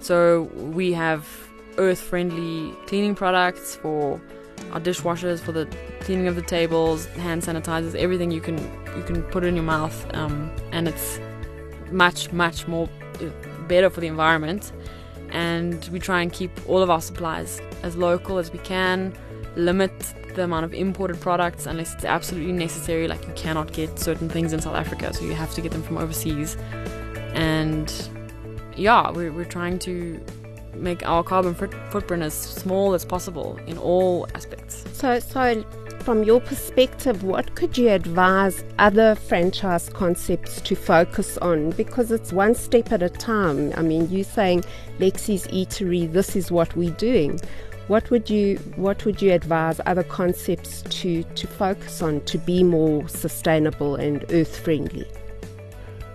So 0.01 0.43
we 0.55 0.93
have 0.93 1.27
earth 1.79 2.01
friendly 2.01 2.75
cleaning 2.87 3.15
products 3.15 3.77
for 3.77 4.21
our 4.73 4.81
dishwashers, 4.81 5.41
for 5.41 5.53
the 5.53 5.69
cleaning 6.01 6.27
of 6.29 6.37
the 6.37 6.43
tables, 6.43 7.07
hand 7.07 7.43
sanitizers, 7.43 7.95
everything 7.95 8.31
you 8.31 8.41
can 8.41 8.59
you 8.97 9.03
can 9.05 9.23
put 9.25 9.45
in 9.45 9.55
your 9.55 9.65
mouth, 9.65 10.07
um, 10.15 10.51
and 10.73 10.89
it's 10.89 11.21
much 11.91 12.33
much 12.33 12.67
more 12.67 12.89
uh, 13.21 13.29
better 13.69 13.91
for 13.91 14.01
the 14.01 14.07
environment. 14.07 14.73
And 15.31 15.87
we 15.93 15.99
try 15.99 16.23
and 16.23 16.33
keep 16.33 16.51
all 16.69 16.83
of 16.83 16.91
our 16.91 17.01
supplies 17.01 17.61
as 17.83 17.97
local 17.97 18.39
as 18.39 18.53
we 18.53 18.59
can. 18.61 19.13
Limit 19.57 19.93
the 20.35 20.45
amount 20.45 20.65
of 20.65 20.75
imported 20.75 21.21
products 21.21 21.67
unless 21.67 21.95
it's 21.95 22.05
absolutely 22.05 22.53
necessary. 22.53 23.09
Like 23.09 23.27
you 23.27 23.33
cannot 23.35 23.73
get 23.73 23.99
certain 23.99 24.29
things 24.29 24.53
in 24.53 24.61
South 24.61 24.77
Africa, 24.77 25.13
so 25.13 25.25
you 25.25 25.35
have 25.35 25.53
to 25.55 25.61
get 25.61 25.73
them 25.73 25.83
from 25.83 25.99
overseas. 25.99 26.57
And 27.35 27.93
yeah, 28.77 29.11
we're, 29.11 29.33
we're 29.33 29.45
trying 29.45 29.79
to 29.81 30.21
make 30.75 31.07
our 31.09 31.23
carbon 31.23 31.55
footprint 31.55 32.23
as 32.23 32.35
small 32.35 32.95
as 32.95 33.05
possible 33.05 33.59
in 33.67 33.79
all 33.79 34.29
aspects. 34.35 34.85
So, 34.93 35.19
so 35.19 35.65
from 36.01 36.23
your 36.23 36.41
perspective, 36.41 37.25
what 37.25 37.55
could 37.57 37.77
you 37.77 37.89
advise 37.89 38.63
other 38.79 39.15
franchise 39.17 39.89
concepts 39.89 40.61
to 40.61 40.77
focus 40.77 41.37
on? 41.39 41.71
Because 41.71 42.13
it's 42.13 42.33
one 42.33 42.55
step 42.55 42.93
at 42.93 43.03
a 43.03 43.09
time. 43.09 43.73
I 43.77 43.83
mean, 43.83 44.09
you 44.11 44.23
saying 44.23 44.65
Lexi's 44.99 45.47
Eatery, 45.49 46.13
this 46.13 46.37
is 46.37 46.53
what 46.53 46.77
we're 46.77 46.91
doing. 46.91 47.41
What 47.89 48.11
would 48.11 48.29
you 48.29 48.57
What 48.77 49.05
would 49.05 49.23
you 49.23 49.33
advise 49.33 49.81
other 49.87 50.03
concepts 50.03 50.83
to 50.83 51.23
to 51.23 51.47
focus 51.47 52.03
on 52.03 52.21
to 52.23 52.39
be 52.39 52.65
more 52.65 53.09
sustainable 53.09 53.95
and 53.95 54.25
earth 54.31 54.59
friendly? 54.59 55.07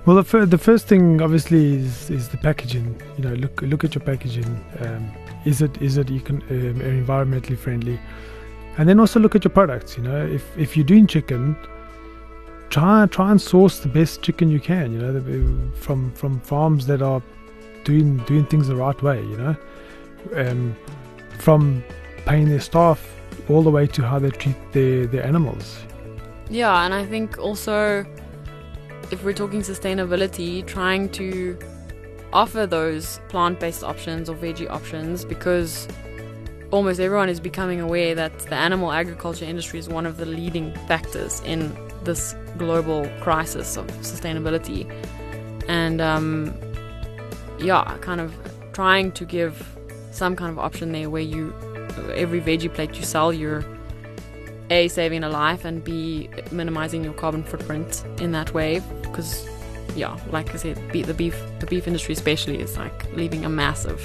Well, 0.06 0.16
the, 0.16 0.24
fir- 0.24 0.48
the 0.48 0.58
first 0.58 0.88
thing 0.88 1.22
obviously 1.22 1.76
is, 1.76 2.10
is 2.10 2.30
the 2.30 2.38
packaging. 2.38 3.00
You 3.18 3.24
know, 3.24 3.34
look 3.36 3.62
look 3.62 3.84
at 3.84 3.94
your 3.96 4.04
packaging. 4.04 4.66
Um, 4.80 5.12
is 5.46 5.62
it 5.62 5.82
is 5.82 5.98
it 5.98 6.08
econ- 6.08 6.50
um, 6.50 6.80
environmentally 6.82 7.58
friendly? 7.58 8.00
And 8.78 8.90
then 8.90 9.00
also 9.00 9.20
look 9.20 9.36
at 9.36 9.44
your 9.44 9.52
products. 9.52 9.96
You 9.96 10.04
know, 10.04 10.26
if 10.26 10.58
if 10.58 10.76
you're 10.76 10.86
doing 10.86 11.08
chicken, 11.08 11.56
try 12.70 13.06
try 13.06 13.32
and 13.32 13.40
source 13.40 13.80
the 13.80 13.90
best 13.90 14.24
chicken 14.24 14.50
you 14.50 14.60
can. 14.60 14.92
You 14.92 15.00
know, 15.00 15.72
from 15.76 16.12
from 16.14 16.42
farms 16.42 16.88
that 16.88 17.02
are 17.02 17.22
doing 17.84 18.18
doing 18.26 18.46
things 18.46 18.68
the 18.68 18.76
right 18.76 19.02
way. 19.02 19.22
You 19.22 19.38
know, 19.38 19.56
um, 20.36 20.76
from 21.42 21.84
paying 22.26 22.48
their 22.48 22.60
staff 22.60 23.00
all 23.50 23.64
the 23.64 23.72
way 23.72 23.88
to 23.88 24.04
how 24.04 24.20
they 24.20 24.30
treat 24.30 24.56
their 24.72 25.08
their 25.08 25.26
animals. 25.26 25.84
Yeah, 26.50 26.86
and 26.86 26.94
I 26.94 27.06
think 27.06 27.38
also 27.38 28.06
if 29.12 29.24
we're 29.24 29.34
talking 29.34 29.62
sustainability, 29.62 30.66
trying 30.66 31.10
to 31.10 31.58
offer 32.34 32.66
those 32.66 33.20
plant 33.28 33.60
based 33.60 33.84
options 33.84 34.30
or 34.30 34.36
veggie 34.36 34.70
options 34.70 35.26
because 35.26 35.88
almost 36.72 37.00
everyone 37.00 37.28
is 37.28 37.40
becoming 37.40 37.82
aware 37.82 38.16
that 38.16 38.38
the 38.40 38.56
animal 38.56 38.92
agriculture 38.92 39.44
industry 39.44 39.80
is 39.80 39.90
one 39.90 40.06
of 40.06 40.16
the 40.18 40.26
leading 40.26 40.74
factors 40.88 41.42
in 41.42 41.76
this 42.04 42.36
global 42.58 43.06
crisis 43.20 43.76
of 43.76 43.88
sustainability. 44.02 44.90
And 45.68 46.00
um, 46.00 46.54
yeah, 47.60 47.98
kind 48.00 48.22
of 48.22 48.34
trying 48.72 49.12
to 49.14 49.26
give 49.26 49.78
some 50.12 50.36
kind 50.36 50.52
of 50.52 50.60
option 50.60 50.92
there 50.92 51.10
where 51.10 51.22
you, 51.22 51.54
every 52.14 52.42
veggie 52.42 52.74
plate 52.74 52.96
you 52.96 53.04
sell, 53.04 53.34
you're 53.34 53.64
a 54.70 54.88
saving 54.88 55.24
a 55.24 55.30
life 55.30 55.66
and 55.66 55.84
b 55.84 56.30
minimizing 56.52 57.04
your 57.04 57.14
carbon 57.14 57.44
footprint 57.44 58.06
in 58.20 58.32
that 58.32 58.54
way. 58.54 58.82
Because 59.02 59.48
yeah 59.96 60.18
like 60.32 60.54
i 60.54 60.58
said 60.58 60.78
the 60.94 61.14
beef 61.14 61.36
the 61.60 61.66
beef 61.66 61.86
industry 61.86 62.14
especially 62.14 62.58
is 62.62 62.78
like 62.78 63.12
leaving 63.14 63.44
a 63.44 63.50
massive 63.50 64.00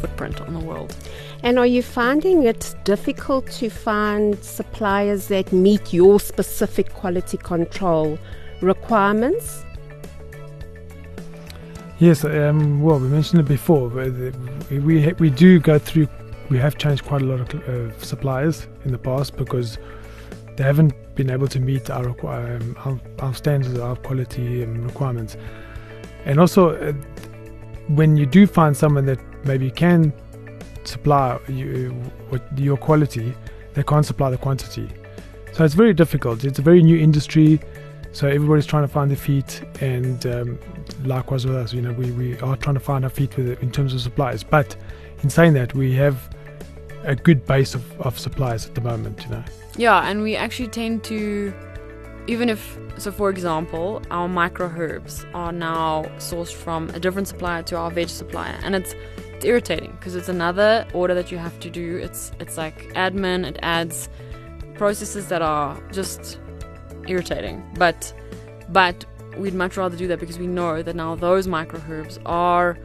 footprint 0.00 0.40
on 0.40 0.54
the 0.54 0.60
world. 0.60 0.96
And 1.42 1.58
are 1.58 1.66
you 1.66 1.82
finding 1.82 2.44
it 2.44 2.74
difficult 2.84 3.50
to 3.52 3.68
find 3.68 4.42
suppliers 4.42 5.28
that 5.28 5.52
meet 5.52 5.92
your 5.92 6.18
specific 6.18 6.92
quality 6.94 7.36
control 7.36 8.18
requirements 8.62 9.64
yes 12.00 12.24
um, 12.24 12.82
well 12.82 12.98
we 12.98 13.08
mentioned 13.08 13.40
it 13.40 13.46
before 13.48 13.88
we, 13.88 15.12
we 15.12 15.30
do 15.30 15.60
go 15.60 15.78
through 15.78 16.08
we 16.50 16.58
have 16.58 16.76
changed 16.76 17.04
quite 17.04 17.22
a 17.22 17.24
lot 17.24 17.40
of 17.40 17.68
uh, 17.68 17.96
suppliers 17.98 18.66
in 18.84 18.90
the 18.90 18.98
past 18.98 19.36
because 19.36 19.78
they 20.56 20.64
haven't 20.64 20.92
been 21.14 21.30
able 21.30 21.48
to 21.48 21.60
meet 21.60 21.88
our, 21.90 22.08
um, 22.08 22.76
our, 22.84 23.00
our, 23.20 23.34
standards, 23.34 23.78
our 23.78 23.96
quality 23.96 24.62
and 24.62 24.84
requirements. 24.84 25.36
And 26.24 26.40
also, 26.40 26.76
uh, 26.76 26.92
when 27.88 28.16
you 28.16 28.26
do 28.26 28.46
find 28.46 28.76
someone 28.76 29.06
that 29.06 29.20
maybe 29.44 29.70
can 29.70 30.12
supply 30.84 31.38
you, 31.48 31.94
your 32.56 32.76
quality, 32.76 33.32
they 33.74 33.82
can't 33.82 34.04
supply 34.04 34.30
the 34.30 34.38
quantity. 34.38 34.88
So 35.52 35.64
it's 35.64 35.74
very 35.74 35.94
difficult. 35.94 36.44
It's 36.44 36.58
a 36.58 36.62
very 36.62 36.82
new 36.82 36.98
industry, 36.98 37.60
so 38.12 38.26
everybody's 38.26 38.66
trying 38.66 38.82
to 38.82 38.88
find 38.88 39.10
their 39.10 39.16
feet, 39.16 39.62
and 39.80 40.26
um, 40.26 40.58
likewise 41.04 41.46
with 41.46 41.56
us, 41.56 41.72
you 41.72 41.80
know, 41.82 41.92
we, 41.92 42.10
we 42.12 42.38
are 42.40 42.56
trying 42.56 42.74
to 42.74 42.80
find 42.80 43.04
our 43.04 43.10
feet 43.10 43.36
with 43.36 43.48
it 43.48 43.60
in 43.60 43.70
terms 43.70 43.94
of 43.94 44.00
supplies. 44.00 44.42
But 44.42 44.76
in 45.22 45.30
saying 45.30 45.54
that, 45.54 45.74
we 45.74 45.92
have 45.94 46.28
a 47.04 47.14
good 47.14 47.46
base 47.46 47.74
of, 47.74 48.00
of 48.00 48.18
suppliers 48.18 48.66
at 48.66 48.74
the 48.74 48.80
moment, 48.80 49.22
you 49.24 49.30
know. 49.30 49.44
Yeah, 49.76 50.08
and 50.08 50.22
we 50.22 50.36
actually 50.36 50.68
tend 50.68 51.04
to, 51.04 51.54
even 52.26 52.48
if, 52.48 52.78
so 52.98 53.12
for 53.12 53.30
example, 53.30 54.02
our 54.10 54.28
micro 54.28 54.66
herbs 54.66 55.24
are 55.32 55.52
now 55.52 56.04
sourced 56.16 56.52
from 56.52 56.90
a 56.90 57.00
different 57.00 57.28
supplier 57.28 57.62
to 57.64 57.76
our 57.76 57.90
veg 57.90 58.08
supplier, 58.08 58.58
and 58.62 58.74
it's 58.74 58.94
it's 59.40 59.46
irritating 59.46 59.92
because 59.92 60.16
it's 60.16 60.28
another 60.28 60.86
order 60.92 61.14
that 61.14 61.32
you 61.32 61.38
have 61.38 61.58
to 61.60 61.70
do. 61.70 61.96
It's 61.96 62.30
it's 62.40 62.58
like 62.58 62.92
admin. 62.92 63.46
It 63.46 63.58
adds 63.62 64.10
processes 64.74 65.28
that 65.28 65.40
are 65.40 65.80
just 65.92 66.38
irritating. 67.10 67.62
But 67.76 68.14
but 68.70 69.04
we'd 69.36 69.54
much 69.54 69.76
rather 69.76 69.96
do 69.96 70.06
that 70.08 70.20
because 70.20 70.38
we 70.38 70.46
know 70.46 70.82
that 70.82 70.94
now 70.96 71.14
those 71.14 71.46
micro 71.46 71.82
herbs 71.88 72.18
are 72.26 72.78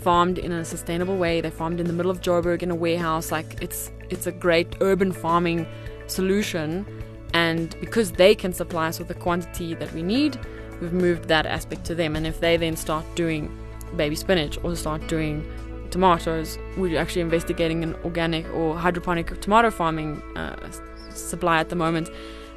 farmed 0.00 0.38
in 0.38 0.52
a 0.52 0.64
sustainable 0.64 1.16
way. 1.16 1.40
They're 1.40 1.50
farmed 1.50 1.80
in 1.80 1.86
the 1.86 1.92
middle 1.92 2.10
of 2.10 2.20
Joburg 2.20 2.62
in 2.62 2.70
a 2.70 2.74
warehouse. 2.74 3.30
Like 3.32 3.62
it's 3.62 3.90
it's 4.10 4.26
a 4.26 4.32
great 4.32 4.76
urban 4.80 5.12
farming 5.12 5.66
solution. 6.06 6.86
And 7.34 7.78
because 7.80 8.12
they 8.12 8.34
can 8.34 8.52
supply 8.52 8.88
us 8.88 8.98
with 8.98 9.08
the 9.08 9.14
quantity 9.14 9.74
that 9.74 9.92
we 9.92 10.02
need, 10.02 10.38
we've 10.80 10.94
moved 10.94 11.28
that 11.28 11.46
aspect 11.46 11.84
to 11.86 11.94
them. 11.94 12.16
And 12.16 12.26
if 12.26 12.40
they 12.40 12.56
then 12.56 12.76
start 12.76 13.04
doing 13.14 13.56
baby 13.96 14.16
spinach 14.16 14.58
or 14.62 14.74
start 14.76 15.06
doing 15.08 15.46
tomatoes, 15.90 16.58
we're 16.76 16.98
actually 16.98 17.22
investigating 17.22 17.82
an 17.82 17.94
organic 18.04 18.48
or 18.54 18.76
hydroponic 18.76 19.40
tomato 19.40 19.70
farming 19.70 20.22
uh, 20.36 20.70
supply 21.10 21.58
at 21.58 21.68
the 21.68 21.76
moment. 21.76 22.08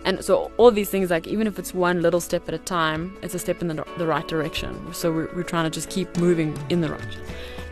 And 0.03 0.24
so 0.24 0.51
all 0.58 0.72
these 0.72 0.89
things, 0.89 1.10
like 1.10 1.27
even 1.27 1.48
if 1.48 1.60
it's 1.60 1.74
one 1.74 2.01
little 2.01 2.20
step 2.20 2.48
at 2.48 2.53
a 2.53 2.60
time, 2.60 3.15
it's 3.22 3.36
a 3.36 3.39
step 3.39 3.62
in 3.62 3.67
the, 3.67 3.86
the 3.98 4.08
right 4.08 4.27
direction. 4.27 4.93
So 4.93 5.12
we're, 5.12 5.29
we're 5.36 5.43
trying 5.43 5.65
to 5.65 5.70
just 5.70 5.89
keep 5.89 6.17
moving 6.17 6.58
in 6.70 6.81
the 6.81 6.89
right. 6.89 7.17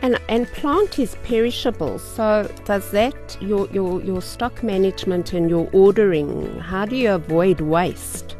And 0.02 0.18
and 0.28 0.46
plant 0.52 0.98
is 0.98 1.16
perishable. 1.24 1.98
So 1.98 2.50
does 2.64 2.90
that 2.92 3.36
your 3.40 3.68
your 3.70 4.00
your 4.02 4.22
stock 4.22 4.62
management 4.62 5.34
and 5.34 5.50
your 5.50 5.68
ordering? 5.72 6.58
How 6.60 6.86
do 6.86 6.96
you 6.96 7.12
avoid 7.12 7.60
waste? 7.60 8.36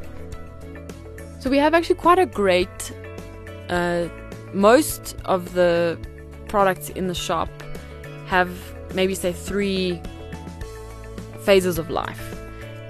So 1.40 1.50
we 1.50 1.58
have 1.58 1.74
actually 1.74 1.96
quite 1.96 2.18
a 2.18 2.26
great. 2.26 2.92
Uh, 3.68 4.08
most 4.54 5.16
of 5.26 5.52
the 5.54 5.98
products 6.48 6.88
in 6.90 7.06
the 7.08 7.14
shop 7.14 7.48
have 8.26 8.50
maybe 8.94 9.14
say 9.14 9.32
three 9.32 10.00
phases 11.44 11.78
of 11.78 11.90
life. 11.90 12.29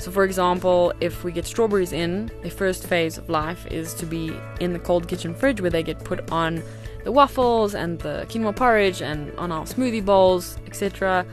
So, 0.00 0.10
for 0.10 0.24
example, 0.24 0.94
if 1.00 1.24
we 1.24 1.30
get 1.30 1.44
strawberries 1.44 1.92
in, 1.92 2.30
the 2.42 2.48
first 2.48 2.86
phase 2.86 3.18
of 3.18 3.28
life 3.28 3.66
is 3.66 3.92
to 3.94 4.06
be 4.06 4.32
in 4.58 4.72
the 4.72 4.78
cold 4.78 5.06
kitchen 5.08 5.34
fridge 5.34 5.60
where 5.60 5.70
they 5.70 5.82
get 5.82 6.02
put 6.02 6.30
on 6.30 6.62
the 7.04 7.12
waffles 7.12 7.74
and 7.74 7.98
the 7.98 8.26
quinoa 8.30 8.56
porridge 8.56 9.02
and 9.02 9.30
on 9.36 9.52
our 9.52 9.64
smoothie 9.64 10.02
bowls, 10.02 10.56
etc. 10.66 11.26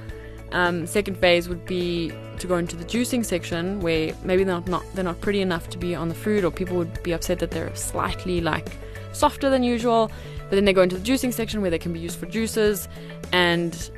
Um, 0.51 0.86
second 0.86 1.17
phase 1.17 1.47
would 1.47 1.65
be 1.65 2.12
to 2.39 2.47
go 2.47 2.57
into 2.57 2.75
the 2.75 2.83
juicing 2.83 3.25
section 3.25 3.79
where 3.79 4.13
maybe 4.24 4.43
they're 4.43 4.55
not, 4.55 4.67
not 4.67 4.83
they're 4.93 5.03
not 5.03 5.21
pretty 5.21 5.41
enough 5.41 5.69
to 5.69 5.77
be 5.77 5.95
on 5.95 6.09
the 6.09 6.15
fruit, 6.15 6.43
or 6.43 6.51
people 6.51 6.75
would 6.75 7.01
be 7.03 7.13
upset 7.13 7.39
that 7.39 7.51
they're 7.51 7.74
slightly 7.74 8.41
like 8.41 8.77
softer 9.13 9.50
than 9.50 9.63
usual. 9.63 10.12
But 10.50 10.55
then 10.55 10.65
they 10.65 10.74
go 10.74 10.81
into 10.81 10.97
the 10.97 11.03
juicing 11.09 11.33
section 11.33 11.62
where 11.62 11.71
they 11.71 11.79
can 11.79 11.93
be 11.93 12.00
used 12.00 12.19
for 12.19 12.25
juices, 12.25 12.89
and 13.31 13.91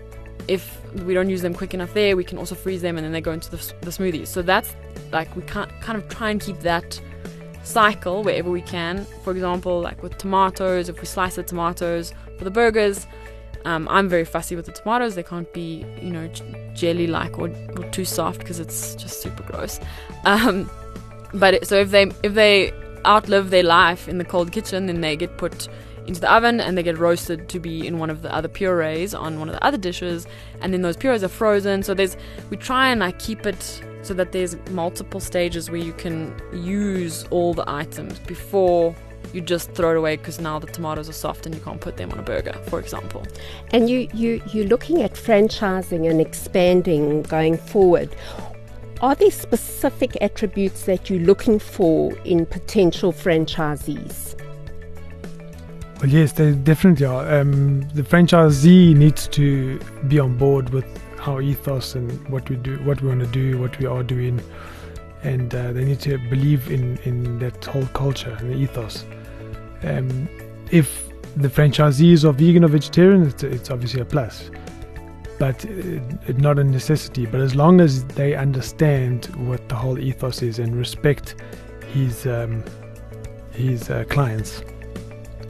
if 0.49 0.81
we 1.05 1.13
don't 1.13 1.29
use 1.29 1.43
them 1.43 1.53
quick 1.53 1.73
enough 1.75 1.93
there, 1.93 2.17
we 2.17 2.23
can 2.23 2.39
also 2.39 2.55
freeze 2.55 2.81
them 2.81 2.97
and 2.97 3.05
then 3.05 3.11
they 3.11 3.21
go 3.21 3.31
into 3.31 3.51
the, 3.51 3.57
the 3.81 3.91
smoothies. 3.91 4.27
So 4.27 4.41
that's 4.41 4.75
like 5.11 5.33
we 5.35 5.43
can't 5.43 5.71
kind 5.81 5.97
of 5.97 6.09
try 6.09 6.31
and 6.31 6.41
keep 6.41 6.59
that 6.61 6.99
cycle 7.63 8.23
wherever 8.23 8.49
we 8.49 8.63
can. 8.63 9.05
For 9.23 9.31
example, 9.31 9.79
like 9.79 10.01
with 10.01 10.17
tomatoes, 10.17 10.89
if 10.89 10.99
we 10.99 11.05
slice 11.05 11.35
the 11.35 11.43
tomatoes 11.43 12.13
for 12.39 12.45
the 12.45 12.51
burgers, 12.51 13.05
um, 13.65 13.87
I'm 13.89 14.09
very 14.09 14.25
fussy 14.25 14.55
with 14.55 14.65
the 14.65 14.71
tomatoes. 14.71 15.13
They 15.13 15.23
can't 15.23 15.51
be, 15.53 15.85
you 16.01 16.09
know, 16.09 16.27
jelly 16.73 17.05
like 17.05 17.37
or, 17.37 17.49
or, 17.77 17.83
too 17.91 18.05
soft 18.05 18.39
because 18.39 18.59
it's 18.59 18.95
just 18.95 19.21
super 19.21 19.43
gross. 19.43 19.79
Um, 20.25 20.67
but 21.33 21.53
it, 21.53 21.67
so 21.67 21.75
if 21.75 21.91
they 21.91 22.11
if 22.23 22.33
they 22.33 22.73
outlive 23.05 23.51
their 23.51 23.63
life 23.63 24.07
in 24.07 24.17
the 24.17 24.25
cold 24.25 24.51
kitchen, 24.51 24.87
then 24.87 25.01
they 25.01 25.15
get 25.15 25.37
put 25.37 25.67
into 26.09 26.19
the 26.19 26.31
oven 26.31 26.59
and 26.59 26.77
they 26.77 26.83
get 26.83 26.97
roasted 26.97 27.47
to 27.47 27.59
be 27.59 27.85
in 27.85 27.99
one 27.99 28.09
of 28.09 28.23
the 28.23 28.33
other 28.33 28.47
purees 28.47 29.13
on 29.13 29.39
one 29.39 29.47
of 29.47 29.53
the 29.53 29.63
other 29.63 29.77
dishes 29.77 30.25
and 30.61 30.73
then 30.73 30.81
those 30.81 30.97
purees 30.97 31.23
are 31.23 31.29
frozen 31.29 31.83
so 31.83 31.93
there's 31.93 32.17
we 32.49 32.57
try 32.57 32.89
and 32.89 32.99
like 32.99 33.17
keep 33.19 33.45
it 33.45 33.81
so 34.01 34.13
that 34.15 34.31
there's 34.31 34.57
multiple 34.71 35.19
stages 35.19 35.69
where 35.69 35.79
you 35.79 35.93
can 35.93 36.33
use 36.51 37.25
all 37.29 37.53
the 37.53 37.63
items 37.69 38.17
before 38.19 38.95
you 39.33 39.41
just 39.41 39.71
throw 39.73 39.91
it 39.91 39.97
away 39.97 40.17
because 40.17 40.39
now 40.39 40.57
the 40.57 40.65
tomatoes 40.65 41.07
are 41.07 41.13
soft 41.13 41.45
and 41.45 41.53
you 41.53 41.61
can't 41.61 41.79
put 41.79 41.97
them 41.97 42.11
on 42.11 42.17
a 42.17 42.23
burger, 42.23 42.53
for 42.67 42.79
example. 42.79 43.23
And 43.71 43.87
you, 43.87 44.07
you, 44.11 44.41
you're 44.51 44.65
looking 44.65 45.03
at 45.03 45.13
franchising 45.13 46.09
and 46.09 46.19
expanding 46.19 47.21
going 47.23 47.57
forward. 47.57 48.15
Are 49.01 49.13
there 49.13 49.29
specific 49.29 50.17
attributes 50.21 50.85
that 50.85 51.09
you're 51.09 51.19
looking 51.19 51.59
for 51.59 52.13
in 52.23 52.47
potential 52.47 53.13
franchisees? 53.13 54.35
Well, 55.99 56.09
yes, 56.09 56.31
they 56.31 56.53
definitely 56.53 57.05
are. 57.05 57.41
Um, 57.41 57.81
the 57.89 58.03
franchisee 58.03 58.95
needs 58.95 59.27
to 59.29 59.79
be 60.07 60.17
on 60.17 60.37
board 60.37 60.69
with 60.69 60.85
our 61.27 61.41
ethos 61.41 61.95
and 61.95 62.09
what 62.29 62.49
we 62.49 62.55
do, 62.55 62.77
what 62.85 63.01
we 63.01 63.09
want 63.09 63.19
to 63.19 63.27
do, 63.27 63.57
what 63.57 63.77
we 63.79 63.85
are 63.85 64.01
doing, 64.01 64.41
and 65.23 65.53
uh, 65.53 65.73
they 65.73 65.83
need 65.83 65.99
to 66.01 66.17
believe 66.29 66.71
in 66.71 66.97
in 66.99 67.37
that 67.39 67.65
whole 67.65 67.85
culture 67.87 68.33
and 68.39 68.49
the 68.49 68.55
ethos. 68.55 69.03
Um, 69.83 70.29
if 70.71 71.09
the 71.35 71.49
franchisees 71.49 72.23
are 72.23 72.31
vegan 72.31 72.63
or 72.63 72.69
vegetarian, 72.69 73.27
it's, 73.27 73.43
it's 73.43 73.69
obviously 73.69 73.99
a 73.99 74.05
plus, 74.05 74.51
but 75.37 75.65
uh, 75.65 75.99
not 76.37 76.59
a 76.59 76.63
necessity. 76.63 77.25
But 77.25 77.41
as 77.41 77.55
long 77.55 77.81
as 77.81 78.05
they 78.05 78.35
understand 78.35 79.25
what 79.35 79.67
the 79.67 79.75
whole 79.75 79.99
ethos 79.99 80.43
is 80.43 80.59
and 80.59 80.77
respect 80.77 81.35
his 81.89 82.25
um, 82.25 82.63
his 83.51 83.89
uh, 83.89 84.05
clients 84.07 84.63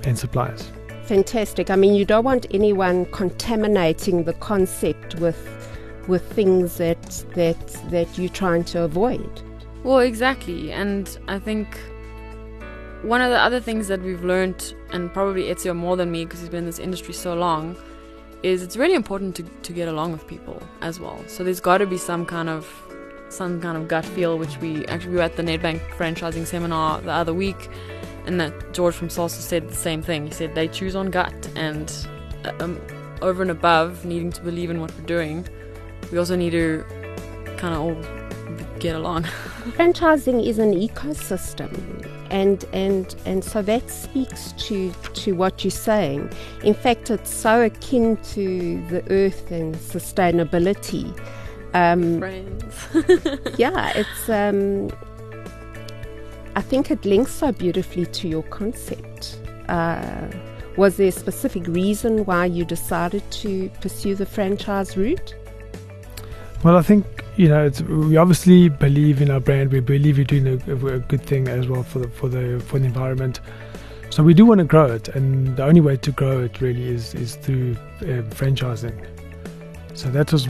and 0.03 0.17
suppliers. 0.17 0.69
Fantastic. 1.03 1.69
I 1.69 1.75
mean, 1.75 1.95
you 1.95 2.05
don't 2.05 2.23
want 2.23 2.45
anyone 2.51 3.05
contaminating 3.07 4.25
the 4.25 4.33
concept 4.33 5.15
with 5.15 5.37
with 6.07 6.23
things 6.33 6.77
that 6.77 7.01
that 7.35 7.67
that 7.89 8.17
you're 8.17 8.29
trying 8.29 8.63
to 8.65 8.83
avoid. 8.83 9.29
Well, 9.83 9.99
exactly. 9.99 10.71
And 10.71 11.17
I 11.27 11.39
think 11.39 11.79
one 13.01 13.21
of 13.21 13.31
the 13.31 13.39
other 13.39 13.59
things 13.59 13.87
that 13.87 14.01
we've 14.01 14.23
learned, 14.23 14.75
and 14.91 15.13
probably 15.13 15.43
Ezio 15.43 15.75
more 15.75 15.95
than 15.95 16.11
me 16.11 16.25
because 16.25 16.41
he's 16.41 16.49
been 16.49 16.59
in 16.59 16.65
this 16.65 16.79
industry 16.79 17.13
so 17.13 17.33
long, 17.33 17.77
is 18.43 18.61
it's 18.61 18.75
really 18.75 18.93
important 18.93 19.35
to, 19.37 19.43
to 19.43 19.73
get 19.73 19.87
along 19.87 20.11
with 20.11 20.27
people 20.27 20.61
as 20.81 20.99
well. 20.99 21.23
So 21.27 21.43
there's 21.43 21.59
got 21.59 21.77
to 21.77 21.87
be 21.87 21.97
some 21.97 22.25
kind 22.25 22.49
of 22.49 22.67
some 23.29 23.61
kind 23.61 23.77
of 23.77 23.87
gut 23.87 24.05
feel, 24.05 24.37
which 24.37 24.57
we 24.57 24.85
actually 24.87 25.11
we 25.11 25.17
were 25.17 25.23
at 25.23 25.37
the 25.37 25.43
Nedbank 25.43 25.79
franchising 25.91 26.45
seminar 26.45 26.99
the 27.01 27.11
other 27.11 27.33
week, 27.33 27.69
and 28.25 28.39
that 28.39 28.73
George 28.73 28.95
from 28.95 29.09
Salsa 29.09 29.41
said 29.41 29.69
the 29.69 29.75
same 29.75 30.01
thing. 30.01 30.27
He 30.27 30.33
said 30.33 30.55
they 30.55 30.67
choose 30.67 30.95
on 30.95 31.09
gut, 31.09 31.49
and 31.55 31.93
uh, 32.45 32.53
um, 32.59 32.81
over 33.21 33.41
and 33.41 33.51
above 33.51 34.05
needing 34.05 34.31
to 34.31 34.41
believe 34.41 34.69
in 34.69 34.79
what 34.81 34.93
we're 34.97 35.05
doing, 35.05 35.47
we 36.11 36.17
also 36.17 36.35
need 36.35 36.51
to 36.51 36.85
kind 37.57 37.73
of 37.73 37.79
all 37.79 38.19
get 38.79 38.95
along. 38.95 39.23
Franchising 39.77 40.45
is 40.45 40.59
an 40.59 40.73
ecosystem, 40.73 41.71
and 42.29 42.65
and 42.73 43.15
and 43.25 43.43
so 43.43 43.61
that 43.61 43.89
speaks 43.89 44.53
to 44.53 44.91
to 45.13 45.33
what 45.33 45.63
you're 45.63 45.71
saying. 45.71 46.31
In 46.63 46.73
fact, 46.73 47.09
it's 47.09 47.33
so 47.33 47.61
akin 47.61 48.17
to 48.17 48.85
the 48.87 49.03
earth 49.11 49.51
and 49.51 49.75
sustainability. 49.75 51.17
Um, 51.73 52.19
Friends. 52.19 52.87
yeah, 53.57 53.91
it's. 53.95 54.29
Um, 54.29 54.89
I 56.55 56.61
think 56.61 56.91
it 56.91 57.05
links 57.05 57.31
so 57.31 57.51
beautifully 57.51 58.05
to 58.05 58.27
your 58.27 58.43
concept. 58.43 59.39
Uh, 59.67 60.27
was 60.77 60.97
there 60.97 61.07
a 61.07 61.11
specific 61.11 61.67
reason 61.67 62.25
why 62.25 62.45
you 62.45 62.65
decided 62.65 63.29
to 63.31 63.69
pursue 63.81 64.15
the 64.15 64.25
franchise 64.25 64.95
route? 64.95 65.35
Well, 66.63 66.77
I 66.77 66.81
think 66.81 67.05
you 67.37 67.47
know 67.47 67.69
we 67.87 68.17
obviously 68.17 68.69
believe 68.69 69.21
in 69.21 69.31
our 69.31 69.39
brand. 69.39 69.71
We 69.71 69.79
believe 69.79 70.17
we're 70.17 70.25
doing 70.25 70.47
a, 70.47 70.95
a, 70.95 70.99
good 70.99 71.21
thing 71.21 71.47
as 71.47 71.67
well 71.67 71.83
for 71.83 71.99
the 71.99 72.09
for 72.09 72.27
the 72.27 72.59
for 72.65 72.79
the 72.79 72.85
environment. 72.85 73.39
So 74.09 74.23
we 74.23 74.33
do 74.33 74.45
want 74.45 74.59
to 74.59 74.65
grow 74.65 74.87
it, 74.87 75.07
and 75.09 75.55
the 75.55 75.63
only 75.63 75.81
way 75.81 75.95
to 75.97 76.11
grow 76.11 76.43
it 76.43 76.59
really 76.59 76.87
is 76.87 77.13
is 77.13 77.35
through 77.35 77.75
uh, 78.01 78.23
franchising. 78.31 79.05
So 79.93 80.09
that 80.11 80.33
was 80.33 80.47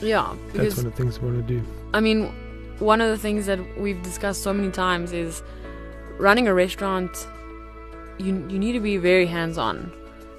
yeah. 0.00 0.34
That's 0.52 0.76
one 0.76 0.86
of 0.86 0.96
the 0.96 1.02
things 1.02 1.20
we 1.20 1.30
want 1.30 1.46
to 1.46 1.54
do. 1.54 1.64
I 1.94 2.00
mean, 2.00 2.32
one 2.78 3.00
of 3.00 3.08
the 3.08 3.18
things 3.18 3.46
that 3.46 3.58
we've 3.78 4.02
discussed 4.02 4.42
so 4.42 4.52
many 4.52 4.70
times 4.70 5.12
is 5.12 5.42
running 6.18 6.48
a 6.48 6.54
restaurant 6.54 7.26
you 8.18 8.34
you 8.48 8.58
need 8.58 8.72
to 8.72 8.80
be 8.80 8.96
very 8.96 9.26
hands 9.26 9.58
on 9.58 9.92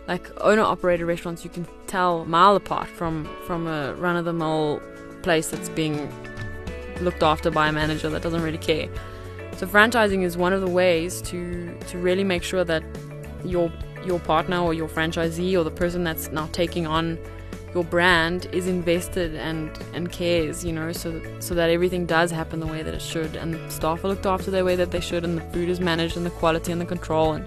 like 0.08 0.30
owner 0.42 0.62
operator 0.62 1.06
restaurants 1.06 1.44
you 1.44 1.50
can 1.50 1.68
tell 1.88 2.26
mile 2.26 2.56
apart 2.56 2.88
from 2.88 3.28
from 3.46 3.68
a 3.68 3.94
run 3.96 4.16
of 4.16 4.26
the 4.26 4.34
mill 4.34 4.82
place 5.22 5.50
that's 5.50 5.70
being 5.70 6.10
looked 7.02 7.24
after 7.24 7.52
by 7.52 7.68
a 7.68 7.72
manager 7.72 8.10
that 8.10 8.22
doesn't 8.22 8.42
really 8.42 8.58
care. 8.58 8.88
So 9.58 9.66
franchising 9.66 10.24
is 10.24 10.38
one 10.38 10.54
of 10.54 10.62
the 10.62 10.70
ways 10.70 11.22
to 11.24 11.78
to 11.88 11.98
really 11.98 12.24
make 12.24 12.44
sure 12.44 12.64
that 12.64 12.84
your 13.44 13.72
your 14.06 14.20
partner 14.20 14.60
or 14.60 14.74
your 14.74 14.88
franchisee 14.88 15.58
or 15.58 15.64
the 15.64 15.72
person 15.72 16.04
that's 16.04 16.30
now 16.32 16.48
taking 16.52 16.86
on 16.86 17.18
your 17.76 17.84
brand 17.84 18.48
is 18.54 18.68
invested 18.68 19.36
and 19.36 19.70
and 19.94 20.12
cares, 20.12 20.64
you 20.64 20.72
know, 20.72 20.92
so 20.94 21.12
that, 21.12 21.44
so 21.44 21.54
that 21.54 21.70
everything 21.70 22.06
does 22.06 22.32
happen 22.32 22.60
the 22.62 22.68
way 22.68 22.82
that 22.82 22.94
it 22.94 23.02
should, 23.02 23.36
and 23.36 23.54
the 23.54 23.70
staff 23.70 24.04
are 24.04 24.08
looked 24.08 24.26
after 24.26 24.50
the 24.50 24.64
way 24.64 24.76
that 24.78 24.92
they 24.92 25.02
should, 25.02 25.24
and 25.26 25.38
the 25.38 25.46
food 25.52 25.70
is 25.70 25.80
managed, 25.80 26.16
and 26.18 26.26
the 26.26 26.32
quality 26.32 26.72
and 26.72 26.82
the 26.82 26.86
control, 26.86 27.34
and 27.34 27.46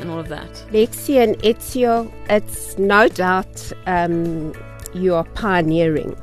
and 0.00 0.10
all 0.10 0.18
of 0.18 0.28
that. 0.28 0.50
Lexi 0.72 1.22
and 1.22 1.38
Ezio, 1.38 2.12
it's 2.28 2.76
no 2.76 3.08
doubt 3.08 3.72
um, 3.86 4.52
you 4.92 5.14
are 5.14 5.24
pioneering. 5.24 6.16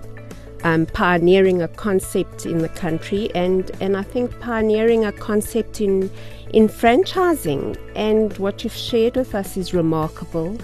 Um, 0.65 0.85
pioneering 0.87 1.61
a 1.61 1.69
concept 1.69 2.45
in 2.45 2.57
the 2.57 2.67
country, 2.67 3.33
and, 3.33 3.71
and 3.79 3.95
I 3.95 4.03
think 4.03 4.37
pioneering 4.41 5.05
a 5.05 5.13
concept 5.13 5.79
in 5.79 6.11
in 6.51 6.67
franchising. 6.67 7.77
And 7.95 8.37
what 8.37 8.63
you've 8.63 8.73
shared 8.73 9.15
with 9.15 9.33
us 9.33 9.55
is 9.55 9.73
remarkable. 9.73 10.57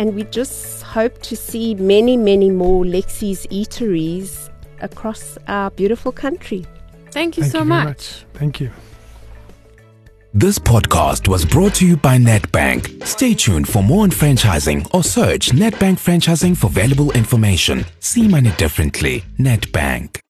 And 0.00 0.14
we 0.14 0.22
just 0.24 0.82
hope 0.82 1.20
to 1.24 1.36
see 1.36 1.74
many, 1.74 2.16
many 2.16 2.48
more 2.48 2.84
Lexi's 2.84 3.46
eateries 3.48 4.48
across 4.80 5.36
our 5.46 5.70
beautiful 5.72 6.10
country. 6.10 6.64
Thank 7.10 7.36
you 7.36 7.42
Thank 7.42 7.52
so 7.52 7.58
you 7.58 7.64
very 7.66 7.84
much. 7.84 7.86
much. 7.86 8.24
Thank 8.32 8.60
you. 8.60 8.70
This 10.32 10.58
podcast 10.58 11.28
was 11.28 11.44
brought 11.44 11.74
to 11.74 11.86
you 11.86 11.98
by 11.98 12.16
Nedbank. 12.16 13.06
Stay 13.06 13.34
tuned 13.34 13.68
for 13.68 13.82
more 13.82 14.04
on 14.04 14.10
franchising 14.10 14.88
or 14.94 15.04
search 15.04 15.50
Nedbank 15.50 15.98
Franchising 15.98 16.56
for 16.56 16.70
valuable 16.70 17.12
information. 17.12 17.84
See 17.98 18.26
money 18.26 18.52
differently. 18.56 19.22
Nedbank. 19.38 20.20